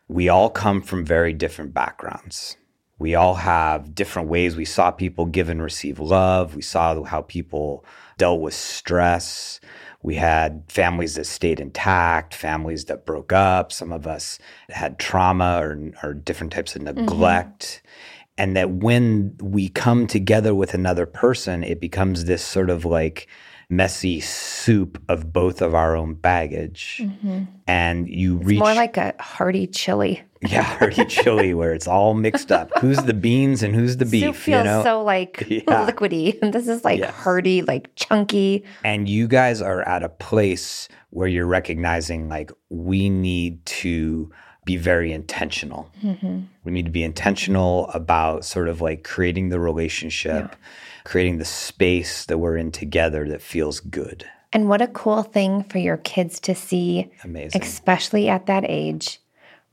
we 0.07 0.29
all 0.29 0.49
come 0.49 0.81
from 0.81 1.05
very 1.05 1.33
different 1.33 1.73
backgrounds. 1.73 2.57
We 2.99 3.15
all 3.15 3.35
have 3.35 3.95
different 3.95 4.29
ways 4.29 4.55
we 4.55 4.65
saw 4.65 4.91
people 4.91 5.25
give 5.25 5.49
and 5.49 5.61
receive 5.61 5.99
love. 5.99 6.55
We 6.55 6.61
saw 6.61 7.03
how 7.03 7.21
people 7.21 7.83
dealt 8.17 8.41
with 8.41 8.53
stress. 8.53 9.59
We 10.03 10.15
had 10.15 10.63
families 10.67 11.15
that 11.15 11.25
stayed 11.25 11.59
intact, 11.59 12.35
families 12.35 12.85
that 12.85 13.05
broke 13.05 13.31
up. 13.31 13.71
Some 13.71 13.91
of 13.91 14.05
us 14.05 14.37
had 14.69 14.99
trauma 14.99 15.59
or, 15.61 15.91
or 16.03 16.13
different 16.13 16.53
types 16.53 16.75
of 16.75 16.81
mm-hmm. 16.83 16.99
neglect. 16.99 17.63
Mm-hmm. 17.63 17.87
And 18.35 18.57
that 18.57 18.69
when 18.71 19.37
we 19.39 19.69
come 19.69 20.07
together 20.07 20.53
with 20.55 20.73
another 20.73 21.05
person, 21.05 21.63
it 21.63 21.79
becomes 21.79 22.25
this 22.25 22.43
sort 22.43 22.69
of 22.69 22.83
like 22.83 23.27
messy 23.69 24.19
soup 24.19 25.01
of 25.07 25.31
both 25.31 25.61
of 25.61 25.75
our 25.75 25.95
own 25.95 26.15
baggage. 26.15 26.99
Mm-hmm. 27.01 27.43
And 27.67 28.07
you 28.09 28.37
it's 28.37 28.45
reach 28.45 28.59
more 28.59 28.73
like 28.73 28.97
a 28.97 29.13
hearty 29.19 29.67
chili. 29.67 30.23
Yeah, 30.47 30.62
hearty 30.79 31.06
chili 31.06 31.53
where 31.53 31.73
it's 31.73 31.88
all 31.88 32.13
mixed 32.13 32.51
up. 32.51 32.71
Who's 32.79 32.97
the 32.97 33.13
beans 33.13 33.63
and 33.63 33.75
who's 33.75 33.97
the 33.97 34.06
beef? 34.06 34.23
Soup 34.23 34.36
feels 34.36 34.58
you 34.60 34.63
know? 34.63 34.84
so 34.84 35.03
like 35.03 35.45
yeah. 35.49 35.62
liquidy. 35.89 36.41
And 36.41 36.53
this 36.53 36.67
is 36.67 36.84
like 36.84 36.99
yes. 36.99 37.13
hearty, 37.13 37.62
like 37.62 37.93
chunky. 37.95 38.63
And 38.84 39.08
you 39.08 39.27
guys 39.27 39.62
are 39.62 39.82
at 39.88 40.03
a 40.03 40.10
place 40.10 40.88
where 41.10 41.27
you're 41.27 41.47
recognizing 41.47 42.29
like 42.29 42.51
we 42.69 43.10
need 43.10 43.65
to 43.65 44.32
be 44.65 44.77
very 44.77 45.12
intentional. 45.12 45.91
Mm-hmm. 46.01 46.41
We 46.63 46.71
need 46.71 46.86
to 46.86 46.91
be 46.91 47.03
intentional 47.03 47.89
about 47.89 48.45
sort 48.45 48.69
of 48.69 48.82
like 48.82 49.03
creating 49.03 49.49
the 49.49 49.60
relationship. 49.60 50.49
Yeah 50.51 50.58
creating 51.03 51.38
the 51.38 51.45
space 51.45 52.25
that 52.25 52.38
we're 52.38 52.58
in 52.58 52.71
together 52.71 53.27
that 53.27 53.41
feels 53.41 53.79
good. 53.79 54.25
And 54.51 54.69
what 54.69 54.82
a 54.82 54.88
cool 54.88 55.23
thing 55.23 55.63
for 55.63 55.79
your 55.79 55.97
kids 55.97 56.39
to 56.41 56.53
see, 56.53 57.12
Amazing. 57.23 57.62
especially 57.62 58.29
at 58.29 58.45
that 58.45 58.63
age, 58.67 59.19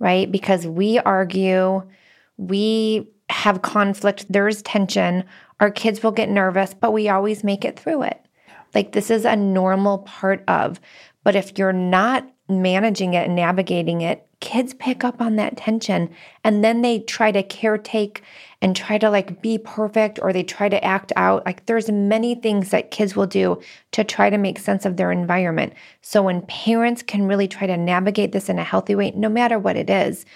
right? 0.01 0.31
Because 0.31 0.67
we 0.67 0.99
argue, 0.99 1.83
we 2.37 3.09
have 3.29 3.63
conflict, 3.63 4.27
there's 4.29 4.63
tension, 4.63 5.25
our 5.61 5.71
kids 5.71 6.03
will 6.03 6.11
get 6.11 6.29
nervous, 6.29 6.75
but 6.75 6.93
we 6.93 7.09
always 7.09 7.45
make 7.45 7.65
it 7.65 7.79
through 7.79 8.03
it. 8.03 8.21
Like 8.75 8.93
this 8.93 9.11
is 9.11 9.25
a 9.25 9.37
normal 9.37 9.99
part 9.99 10.43
of. 10.49 10.81
But 11.23 11.37
if 11.37 11.57
you're 11.59 11.73
not 11.73 12.29
managing 12.49 13.15
it 13.15 13.27
and 13.27 13.37
navigating 13.37 14.01
it, 14.01 14.27
kids 14.41 14.75
pick 14.75 15.05
up 15.05 15.21
on 15.21 15.37
that 15.37 15.57
tension 15.57 16.11
and 16.43 16.65
then 16.65 16.81
they 16.81 17.01
try 17.01 17.31
to 17.31 17.43
caretake 17.43 18.21
and 18.63 18.77
try 18.77 18.99
to 18.99 19.11
like 19.11 19.41
be 19.41 19.59
perfect 19.59 20.19
or 20.21 20.33
they 20.33 20.43
try 20.43 20.69
to 20.69 20.85
act 20.85 21.13
out. 21.17 21.45
Like 21.47 21.67
there's 21.67 21.91
many 21.91 22.35
things 22.35 22.71
that 22.71 22.91
kids 22.91 23.17
will 23.17 23.27
do 23.27 23.61
to 23.93 24.05
try 24.05 24.29
to 24.29 24.39
make 24.39 24.59
sense 24.59 24.85
of 24.85 24.97
their 24.97 25.11
environment. 25.11 25.73
So 26.03 26.23
when 26.23 26.43
parents 26.43 27.03
can 27.03 27.27
really 27.27 27.49
try 27.49 27.67
to 27.67 27.77
navigate 27.77 28.33
this 28.33 28.49
in 28.49 28.59
a 28.59 28.65
healthy 28.65 28.95
way, 28.95 29.13
no 29.13 29.29
matter 29.29 29.59
what 29.59 29.77
it 29.77 29.89
is, 29.89 30.27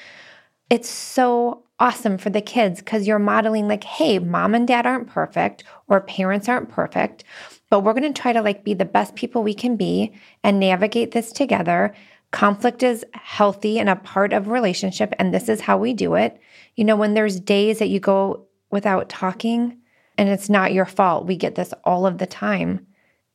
it's 0.71 0.89
so 0.89 1.65
awesome 1.79 2.17
for 2.17 2.31
the 2.31 2.41
kids 2.41 2.81
because 2.81 3.07
you're 3.07 3.19
modeling 3.19 3.69
like, 3.69 3.85
hey, 3.85 4.19
mom 4.19 4.55
and 4.55 4.67
dad 4.67 4.87
aren't 4.87 5.09
perfect 5.09 5.65
or 5.89 6.01
parents 6.01 6.49
aren't 6.49 6.71
perfect, 6.71 7.25
but 7.69 7.81
we're 7.81 7.93
going 7.93 8.13
to 8.13 8.21
try 8.21 8.33
to 8.33 8.41
like 8.41 8.65
be 8.65 8.75
the 8.75 8.85
best 8.85 9.15
people 9.15 9.43
we 9.43 9.55
can 9.55 9.77
be 9.77 10.13
and 10.43 10.61
navigate 10.61 11.11
this 11.11 11.33
together 11.33 11.95
Conflict 12.35 12.83
is 12.83 13.05
healthy 13.13 13.79
and 13.79 13.89
a 13.89 13.97
part 13.97 14.33
of 14.33 14.49
relationship, 14.49 15.15
and 15.19 15.33
this 15.33 15.49
is 15.49 15.61
how 15.61 15.79
we 15.79 15.95
do 15.95 16.15
it. 16.15 16.41
You 16.75 16.85
know, 16.85 16.97
when 16.97 17.15
there's 17.15 17.39
days 17.39 17.79
that 17.79 17.89
you 17.89 18.01
go 18.01 18.47
without 18.71 19.09
talking 19.09 19.79
and 20.19 20.29
it's 20.29 20.51
not 20.51 20.73
your 20.73 20.85
fault, 20.85 21.27
we 21.27 21.37
get 21.37 21.55
this 21.55 21.73
all 21.85 22.07
of 22.07 22.19
the 22.19 22.27
time. 22.27 22.87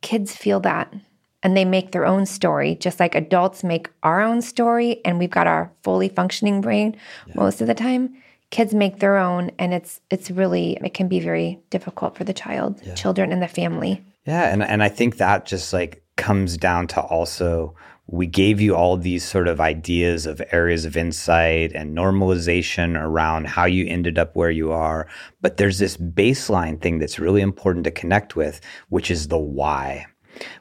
Kids 0.02 0.36
feel 0.36 0.60
that 0.62 0.94
and 1.42 1.56
they 1.56 1.66
make 1.66 1.92
their 1.92 2.06
own 2.06 2.26
story, 2.26 2.76
just 2.76 3.00
like 3.00 3.16
adults 3.16 3.64
make 3.64 3.90
our 4.04 4.22
own 4.22 4.42
story, 4.42 5.00
and 5.06 5.18
we've 5.18 5.30
got 5.30 5.48
our 5.48 5.72
fully 5.84 6.10
functioning 6.10 6.60
brain 6.60 6.96
yeah. 7.26 7.34
most 7.36 7.62
of 7.62 7.68
the 7.68 7.74
time. 7.74 8.14
Kids 8.52 8.74
make 8.74 9.00
their 9.00 9.18
own, 9.18 9.52
and 9.60 9.74
it's 9.74 10.02
it's 10.10 10.30
really 10.30 10.78
it 10.84 10.94
can 10.94 11.08
be 11.08 11.20
very 11.20 11.60
difficult 11.70 12.18
for 12.18 12.26
the 12.26 12.34
child, 12.34 12.82
yeah. 12.84 12.96
children, 12.96 13.32
and 13.32 13.42
the 13.42 13.48
family. 13.48 14.04
Yeah, 14.26 14.52
and 14.52 14.62
and 14.62 14.84
I 14.84 14.90
think 14.90 15.18
that 15.18 15.46
just 15.46 15.72
like 15.72 16.04
comes 16.18 16.58
down 16.58 16.88
to 16.88 17.00
also 17.02 17.76
we 18.12 18.26
gave 18.26 18.60
you 18.60 18.76
all 18.76 18.98
these 18.98 19.24
sort 19.24 19.48
of 19.48 19.62
ideas 19.62 20.26
of 20.26 20.42
areas 20.52 20.84
of 20.84 20.98
insight 20.98 21.72
and 21.74 21.96
normalization 21.96 23.00
around 23.00 23.48
how 23.48 23.66
you 23.66 23.86
ended 23.88 24.18
up 24.18 24.36
where 24.36 24.50
you 24.50 24.72
are. 24.72 25.08
But 25.42 25.58
there's 25.58 25.78
this 25.78 25.96
baseline 25.96 26.82
thing 26.82 26.98
that's 26.98 27.20
really 27.20 27.42
important 27.42 27.84
to 27.84 27.92
connect 27.92 28.36
with, 28.36 28.62
which 28.90 29.12
is 29.12 29.28
the 29.28 29.38
why 29.38 30.08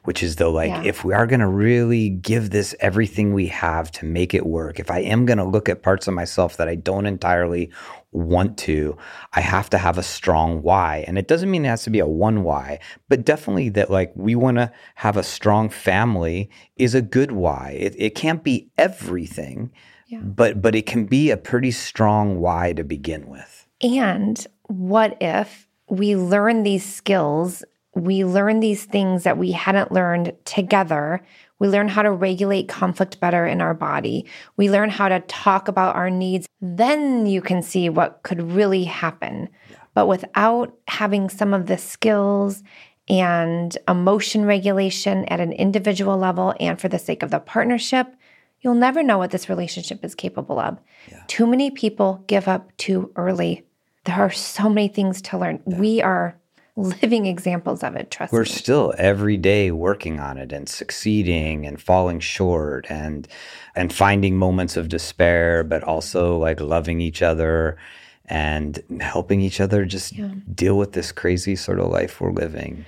which 0.03 0.21
is 0.21 0.35
the 0.35 0.49
like, 0.49 0.69
yeah. 0.69 0.83
if 0.83 1.05
we 1.05 1.13
are 1.13 1.25
going 1.25 1.39
to 1.39 1.47
really 1.47 2.09
give 2.09 2.49
this 2.49 2.75
everything 2.81 3.33
we 3.33 3.47
have 3.47 3.89
to 3.91 4.05
make 4.05 4.33
it 4.33 4.45
work, 4.45 4.79
if 4.79 4.91
I 4.91 4.99
am 4.99 5.25
going 5.25 5.37
to 5.37 5.43
look 5.45 5.69
at 5.69 5.83
parts 5.83 6.07
of 6.07 6.13
myself 6.13 6.57
that 6.57 6.67
I 6.67 6.75
don't 6.75 7.05
entirely 7.05 7.71
want 8.11 8.57
to, 8.57 8.97
I 9.33 9.41
have 9.41 9.69
to 9.71 9.77
have 9.77 9.97
a 9.97 10.03
strong 10.03 10.61
why. 10.61 11.03
And 11.07 11.17
it 11.17 11.27
doesn't 11.27 11.49
mean 11.49 11.65
it 11.65 11.69
has 11.69 11.83
to 11.83 11.89
be 11.89 11.99
a 11.99 12.07
one 12.07 12.43
why, 12.43 12.79
but 13.07 13.25
definitely 13.25 13.69
that 13.69 13.91
like 13.91 14.11
we 14.15 14.35
want 14.35 14.57
to 14.57 14.71
have 14.95 15.17
a 15.17 15.23
strong 15.23 15.69
family 15.69 16.49
is 16.75 16.95
a 16.95 17.01
good 17.01 17.31
why. 17.31 17.77
It, 17.79 17.95
it 17.97 18.15
can't 18.15 18.43
be 18.43 18.69
everything, 18.77 19.71
yeah. 20.07 20.19
but 20.19 20.61
but 20.61 20.75
it 20.75 20.85
can 20.85 21.05
be 21.05 21.29
a 21.29 21.37
pretty 21.37 21.71
strong 21.71 22.39
why 22.39 22.73
to 22.73 22.83
begin 22.83 23.27
with. 23.27 23.67
And 23.81 24.45
what 24.67 25.17
if 25.21 25.67
we 25.87 26.15
learn 26.15 26.63
these 26.63 26.85
skills 26.85 27.63
we 27.95 28.23
learn 28.23 28.59
these 28.59 28.85
things 28.85 29.23
that 29.23 29.37
we 29.37 29.51
hadn't 29.51 29.91
learned 29.91 30.33
together. 30.45 31.21
We 31.59 31.67
learn 31.67 31.89
how 31.89 32.01
to 32.01 32.11
regulate 32.11 32.67
conflict 32.67 33.19
better 33.19 33.45
in 33.45 33.61
our 33.61 33.73
body. 33.73 34.25
We 34.57 34.69
learn 34.69 34.89
how 34.89 35.09
to 35.09 35.19
talk 35.21 35.67
about 35.67 35.95
our 35.95 36.09
needs. 36.09 36.47
Then 36.61 37.25
you 37.25 37.41
can 37.41 37.61
see 37.61 37.89
what 37.89 38.23
could 38.23 38.41
really 38.41 38.85
happen. 38.85 39.49
Yeah. 39.69 39.77
But 39.93 40.07
without 40.07 40.77
having 40.87 41.29
some 41.29 41.53
of 41.53 41.67
the 41.67 41.77
skills 41.77 42.63
and 43.09 43.77
emotion 43.87 44.45
regulation 44.45 45.25
at 45.25 45.39
an 45.39 45.51
individual 45.51 46.17
level 46.17 46.53
and 46.59 46.79
for 46.79 46.87
the 46.87 46.99
sake 46.99 47.23
of 47.23 47.31
the 47.31 47.39
partnership, 47.39 48.15
you'll 48.61 48.75
never 48.75 49.03
know 49.03 49.17
what 49.17 49.31
this 49.31 49.49
relationship 49.49 50.03
is 50.03 50.15
capable 50.15 50.59
of. 50.59 50.79
Yeah. 51.09 51.23
Too 51.27 51.47
many 51.47 51.71
people 51.71 52.23
give 52.27 52.47
up 52.47 52.75
too 52.77 53.11
early. 53.15 53.65
There 54.05 54.15
are 54.15 54.31
so 54.31 54.69
many 54.69 54.87
things 54.87 55.21
to 55.23 55.37
learn. 55.37 55.61
Yeah. 55.65 55.77
We 55.77 56.01
are 56.01 56.37
living 56.79 57.25
examples 57.25 57.83
of 57.83 57.95
it, 57.95 58.09
trust 58.09 58.31
me. 58.31 58.37
We're 58.37 58.43
me. 58.43 58.49
still 58.49 58.93
every 58.97 59.37
day 59.37 59.71
working 59.71 60.19
on 60.19 60.37
it 60.37 60.51
and 60.51 60.67
succeeding 60.67 61.65
and 61.65 61.81
falling 61.81 62.19
short 62.19 62.87
and 62.89 63.27
and 63.75 63.93
finding 63.93 64.37
moments 64.37 64.77
of 64.77 64.89
despair, 64.89 65.63
but 65.63 65.83
also 65.83 66.37
like 66.37 66.59
loving 66.59 67.01
each 67.01 67.21
other 67.21 67.77
and 68.25 68.81
helping 69.01 69.41
each 69.41 69.59
other 69.59 69.85
just 69.85 70.13
yeah. 70.13 70.29
deal 70.53 70.77
with 70.77 70.93
this 70.93 71.11
crazy 71.11 71.55
sort 71.55 71.79
of 71.79 71.89
life 71.89 72.21
we're 72.21 72.31
living. 72.31 72.85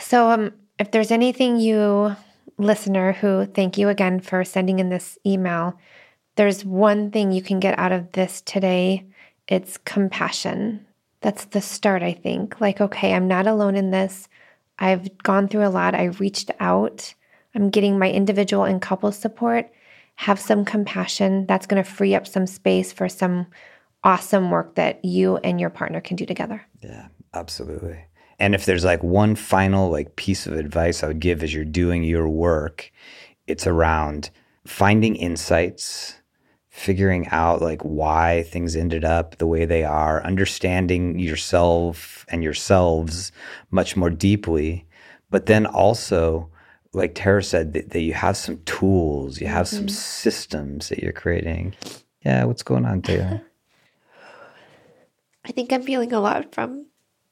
So 0.00 0.30
um 0.30 0.52
if 0.78 0.90
there's 0.90 1.10
anything 1.10 1.58
you 1.58 2.16
listener 2.56 3.12
who 3.12 3.46
thank 3.46 3.78
you 3.78 3.88
again 3.88 4.20
for 4.20 4.44
sending 4.44 4.78
in 4.78 4.88
this 4.88 5.18
email, 5.26 5.78
there's 6.36 6.64
one 6.64 7.10
thing 7.10 7.32
you 7.32 7.42
can 7.42 7.60
get 7.60 7.78
out 7.78 7.92
of 7.92 8.12
this 8.12 8.40
today. 8.40 9.04
It's 9.48 9.76
compassion 9.78 10.86
that's 11.20 11.46
the 11.46 11.60
start, 11.60 12.02
I 12.02 12.12
think. 12.12 12.60
Like, 12.60 12.80
okay, 12.80 13.12
I'm 13.12 13.28
not 13.28 13.46
alone 13.46 13.76
in 13.76 13.90
this. 13.90 14.28
I've 14.78 15.16
gone 15.18 15.48
through 15.48 15.66
a 15.66 15.70
lot. 15.70 15.94
I 15.94 16.04
reached 16.04 16.50
out. 16.60 17.14
I'm 17.54 17.70
getting 17.70 17.98
my 17.98 18.10
individual 18.10 18.64
and 18.64 18.80
couple 18.80 19.10
support. 19.10 19.70
Have 20.16 20.40
some 20.40 20.64
compassion. 20.64 21.46
That's 21.46 21.66
going 21.66 21.82
to 21.82 21.88
free 21.88 22.14
up 22.14 22.26
some 22.26 22.46
space 22.46 22.92
for 22.92 23.08
some 23.08 23.46
awesome 24.04 24.50
work 24.50 24.76
that 24.76 25.04
you 25.04 25.38
and 25.38 25.60
your 25.60 25.70
partner 25.70 26.00
can 26.00 26.16
do 26.16 26.26
together. 26.26 26.64
Yeah, 26.80 27.08
absolutely. 27.34 28.04
And 28.38 28.54
if 28.54 28.64
there's 28.64 28.84
like 28.84 29.02
one 29.02 29.34
final 29.34 29.90
like 29.90 30.14
piece 30.16 30.46
of 30.46 30.54
advice 30.54 31.02
I 31.02 31.08
would 31.08 31.20
give 31.20 31.42
as 31.42 31.52
you're 31.52 31.64
doing 31.64 32.04
your 32.04 32.28
work, 32.28 32.92
it's 33.46 33.66
around 33.66 34.30
finding 34.64 35.16
insights 35.16 36.17
figuring 36.78 37.26
out 37.28 37.60
like 37.60 37.82
why 37.82 38.44
things 38.44 38.76
ended 38.76 39.04
up 39.04 39.36
the 39.38 39.46
way 39.46 39.64
they 39.64 39.82
are, 39.82 40.24
understanding 40.24 41.18
yourself 41.18 42.24
and 42.28 42.42
yourselves 42.42 43.32
much 43.70 43.96
more 43.96 44.10
deeply, 44.10 44.86
but 45.28 45.46
then 45.46 45.66
also 45.66 46.48
like 46.92 47.14
Tarah 47.14 47.42
said 47.42 47.72
that, 47.74 47.90
that 47.90 48.00
you 48.00 48.14
have 48.14 48.36
some 48.36 48.62
tools, 48.64 49.40
you 49.40 49.48
have 49.48 49.66
mm-hmm. 49.66 49.76
some 49.76 49.88
systems 49.88 50.88
that 50.88 51.00
you're 51.00 51.12
creating. 51.12 51.74
Yeah, 52.24 52.44
what's 52.44 52.62
going 52.62 52.86
on, 52.86 53.02
Tarah? 53.02 53.42
I 55.44 55.52
think 55.52 55.72
I'm 55.72 55.82
feeling 55.82 56.12
a 56.12 56.20
lot 56.20 56.54
from 56.54 56.86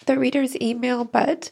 the 0.07 0.19
reader's 0.19 0.61
email, 0.61 1.05
but 1.05 1.51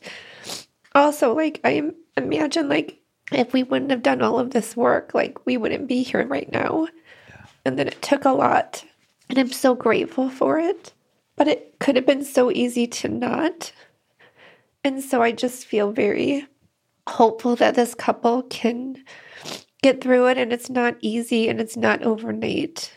also 0.94 1.34
like 1.34 1.60
I 1.64 1.90
imagine 2.16 2.68
like 2.68 3.00
if 3.32 3.52
we 3.52 3.62
wouldn't 3.62 3.90
have 3.92 4.02
done 4.02 4.20
all 4.20 4.38
of 4.38 4.50
this 4.50 4.76
work, 4.76 5.14
like 5.14 5.46
we 5.46 5.56
wouldn't 5.56 5.86
be 5.86 6.02
here 6.02 6.26
right 6.26 6.50
now 6.50 6.88
and 7.64 7.78
then 7.78 7.88
it 7.88 8.02
took 8.02 8.24
a 8.24 8.30
lot. 8.30 8.84
And 9.28 9.38
I'm 9.38 9.52
so 9.52 9.74
grateful 9.74 10.28
for 10.28 10.58
it. 10.58 10.92
But 11.36 11.48
it 11.48 11.78
could 11.80 11.96
have 11.96 12.06
been 12.06 12.24
so 12.24 12.50
easy 12.50 12.86
to 12.86 13.08
not. 13.08 13.72
And 14.84 15.02
so 15.02 15.22
I 15.22 15.32
just 15.32 15.66
feel 15.66 15.90
very 15.90 16.46
hopeful 17.08 17.56
that 17.56 17.74
this 17.74 17.94
couple 17.94 18.42
can 18.44 19.02
get 19.82 20.00
through 20.00 20.28
it. 20.28 20.38
And 20.38 20.52
it's 20.52 20.70
not 20.70 20.96
easy 21.00 21.48
and 21.48 21.60
it's 21.60 21.76
not 21.76 22.02
overnight. 22.02 22.92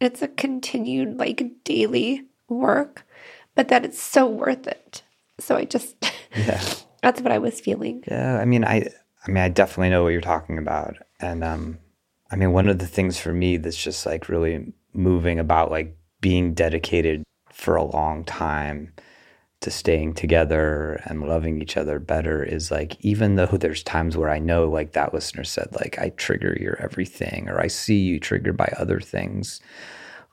It's 0.00 0.22
a 0.22 0.28
continued, 0.28 1.18
like, 1.18 1.42
daily 1.64 2.24
work, 2.48 3.06
but 3.54 3.68
that 3.68 3.84
it's 3.84 4.00
so 4.00 4.26
worth 4.26 4.66
it. 4.66 5.02
So 5.40 5.56
I 5.56 5.64
just, 5.64 5.96
yeah, 6.36 6.62
that's 7.02 7.22
what 7.22 7.32
I 7.32 7.38
was 7.38 7.60
feeling. 7.60 8.04
Yeah. 8.06 8.38
I 8.38 8.44
mean, 8.44 8.64
I, 8.64 8.90
I 9.26 9.30
mean, 9.30 9.42
I 9.42 9.48
definitely 9.48 9.88
know 9.90 10.02
what 10.02 10.10
you're 10.10 10.20
talking 10.20 10.58
about. 10.58 10.96
And, 11.18 11.42
um, 11.42 11.78
I 12.30 12.36
mean, 12.36 12.52
one 12.52 12.68
of 12.68 12.78
the 12.78 12.86
things 12.86 13.18
for 13.18 13.32
me 13.32 13.56
that's 13.56 13.82
just 13.82 14.04
like 14.06 14.28
really 14.28 14.72
moving 14.92 15.38
about 15.38 15.70
like 15.70 15.96
being 16.20 16.54
dedicated 16.54 17.22
for 17.52 17.76
a 17.76 17.84
long 17.84 18.24
time 18.24 18.92
to 19.60 19.70
staying 19.70 20.14
together 20.14 21.00
and 21.06 21.26
loving 21.26 21.62
each 21.62 21.76
other 21.76 21.98
better 21.98 22.42
is 22.42 22.70
like 22.70 22.96
even 23.00 23.36
though 23.36 23.46
there's 23.46 23.82
times 23.82 24.16
where 24.16 24.30
I 24.30 24.38
know 24.38 24.68
like 24.68 24.92
that 24.92 25.14
listener 25.14 25.44
said 25.44 25.68
like 25.80 25.98
I 25.98 26.10
trigger 26.10 26.56
your 26.60 26.76
everything 26.80 27.48
or 27.48 27.60
I 27.60 27.68
see 27.68 27.98
you 27.98 28.20
triggered 28.20 28.56
by 28.56 28.70
other 28.76 29.00
things 29.00 29.60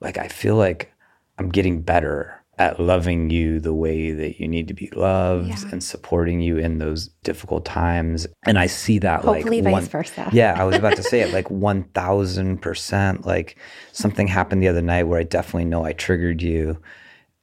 like 0.01 0.17
I 0.17 0.27
feel 0.27 0.55
like 0.55 0.93
I'm 1.37 1.49
getting 1.49 1.81
better 1.81 2.42
at 2.59 2.79
loving 2.79 3.31
you 3.31 3.59
the 3.59 3.73
way 3.73 4.11
that 4.11 4.39
you 4.39 4.47
need 4.47 4.67
to 4.67 4.73
be 4.75 4.87
loved 4.95 5.47
yeah. 5.47 5.71
and 5.71 5.83
supporting 5.83 6.39
you 6.39 6.57
in 6.57 6.77
those 6.77 7.07
difficult 7.23 7.65
times. 7.65 8.27
And 8.43 8.59
I 8.59 8.67
see 8.67 8.99
that 8.99 9.21
Hopefully 9.21 9.61
like 9.61 9.73
vice 9.73 9.87
versa. 9.87 10.29
yeah, 10.33 10.55
I 10.55 10.63
was 10.63 10.75
about 10.75 10.95
to 10.97 11.03
say 11.03 11.21
it 11.21 11.33
like 11.33 11.47
1000%. 11.47 13.25
Like 13.25 13.57
something 13.91 14.27
happened 14.27 14.61
the 14.61 14.67
other 14.67 14.83
night 14.83 15.03
where 15.03 15.19
I 15.19 15.23
definitely 15.23 15.65
know 15.65 15.83
I 15.83 15.93
triggered 15.93 16.43
you. 16.43 16.79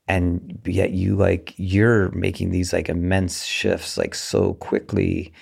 And 0.06 0.60
yet 0.64 0.92
you 0.92 1.16
like, 1.16 1.54
you're 1.56 2.10
making 2.12 2.50
these 2.50 2.72
like 2.72 2.88
immense 2.88 3.44
shifts 3.44 3.98
like 3.98 4.14
so 4.14 4.54
quickly 4.54 5.32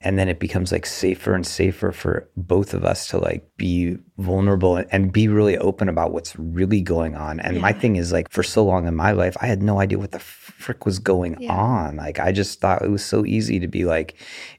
and 0.00 0.18
then 0.18 0.28
it 0.28 0.38
becomes 0.38 0.70
like 0.70 0.86
safer 0.86 1.34
and 1.34 1.46
safer 1.46 1.90
for 1.90 2.28
both 2.36 2.72
of 2.72 2.84
us 2.84 3.08
to 3.08 3.18
like 3.18 3.48
be 3.56 3.96
vulnerable 4.18 4.82
and 4.90 5.12
be 5.12 5.26
really 5.26 5.58
open 5.58 5.88
about 5.88 6.12
what's 6.12 6.36
really 6.38 6.80
going 6.80 7.16
on 7.16 7.40
and 7.40 7.56
yeah. 7.56 7.62
my 7.62 7.72
thing 7.72 7.96
is 7.96 8.12
like 8.12 8.30
for 8.30 8.42
so 8.42 8.64
long 8.64 8.86
in 8.86 8.94
my 8.94 9.12
life 9.12 9.36
i 9.40 9.46
had 9.46 9.62
no 9.62 9.80
idea 9.80 9.98
what 9.98 10.12
the 10.12 10.18
frick 10.18 10.86
was 10.86 10.98
going 10.98 11.36
yeah. 11.40 11.54
on 11.54 11.96
like 11.96 12.20
i 12.20 12.30
just 12.30 12.60
thought 12.60 12.82
it 12.82 12.90
was 12.90 13.04
so 13.04 13.24
easy 13.24 13.58
to 13.58 13.68
be 13.68 13.84
like 13.84 14.14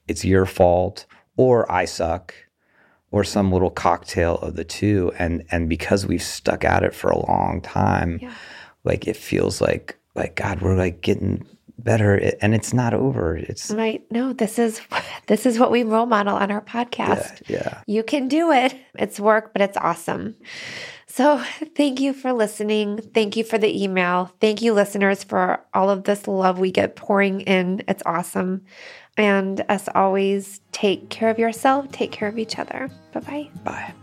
it's 0.07 0.25
your 0.25 0.45
fault 0.45 1.05
or 1.37 1.69
i 1.71 1.85
suck 1.85 2.33
or 3.11 3.23
some 3.23 3.47
mm-hmm. 3.47 3.53
little 3.53 3.71
cocktail 3.71 4.35
of 4.37 4.55
the 4.55 4.65
two 4.65 5.11
and 5.17 5.45
and 5.51 5.69
because 5.69 6.05
we've 6.05 6.23
stuck 6.23 6.63
at 6.63 6.83
it 6.83 6.93
for 6.93 7.09
a 7.09 7.25
long 7.27 7.61
time 7.61 8.19
yeah. 8.21 8.33
like 8.83 9.07
it 9.07 9.15
feels 9.15 9.61
like 9.61 9.97
like 10.15 10.35
god 10.35 10.61
we're 10.61 10.75
like 10.75 11.01
getting 11.01 11.45
better 11.83 12.15
and 12.41 12.53
it's 12.53 12.73
not 12.73 12.93
over. 12.93 13.35
It's 13.35 13.71
right. 13.71 14.03
No 14.11 14.33
this 14.33 14.59
is 14.59 14.81
this 15.27 15.45
is 15.45 15.59
what 15.59 15.71
we 15.71 15.83
role 15.83 16.05
model 16.05 16.35
on 16.35 16.51
our 16.51 16.61
podcast. 16.61 17.41
yeah, 17.47 17.61
yeah. 17.63 17.81
You 17.87 18.03
can 18.03 18.27
do 18.27 18.51
it. 18.51 18.75
It's 18.95 19.19
work 19.19 19.53
but 19.53 19.61
it's 19.61 19.77
awesome. 19.77 20.35
So 21.07 21.43
thank 21.75 21.99
you 21.99 22.13
for 22.13 22.31
listening. 22.33 22.99
Thank 23.13 23.35
you 23.35 23.43
for 23.43 23.57
the 23.57 23.83
email. 23.83 24.31
Thank 24.39 24.61
you 24.61 24.73
listeners 24.73 25.23
for 25.23 25.59
all 25.73 25.89
of 25.89 26.03
this 26.03 26.27
love 26.27 26.59
we 26.59 26.71
get 26.71 26.95
pouring 26.95 27.41
in. 27.41 27.83
It's 27.87 28.03
awesome. 28.05 28.63
And 29.17 29.59
as 29.67 29.89
always 29.93 30.61
take 30.71 31.09
care 31.09 31.29
of 31.29 31.39
yourself. 31.39 31.91
Take 31.91 32.11
care 32.11 32.29
of 32.29 32.37
each 32.37 32.57
other. 32.57 32.89
Bye-bye. 33.11 33.49
Bye. 33.65 33.93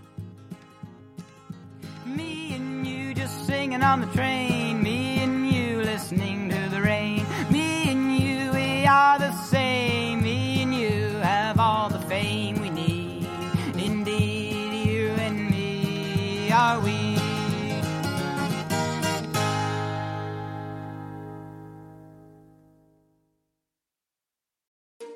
Me 2.04 2.54
and 2.54 2.86
you 2.86 3.14
just 3.14 3.46
singing 3.46 3.82
on 3.82 4.00
the 4.02 4.08
train. 4.08 4.82
Me 4.82 5.18
and 5.20 5.48
you 5.48 5.82
listening 5.82 6.35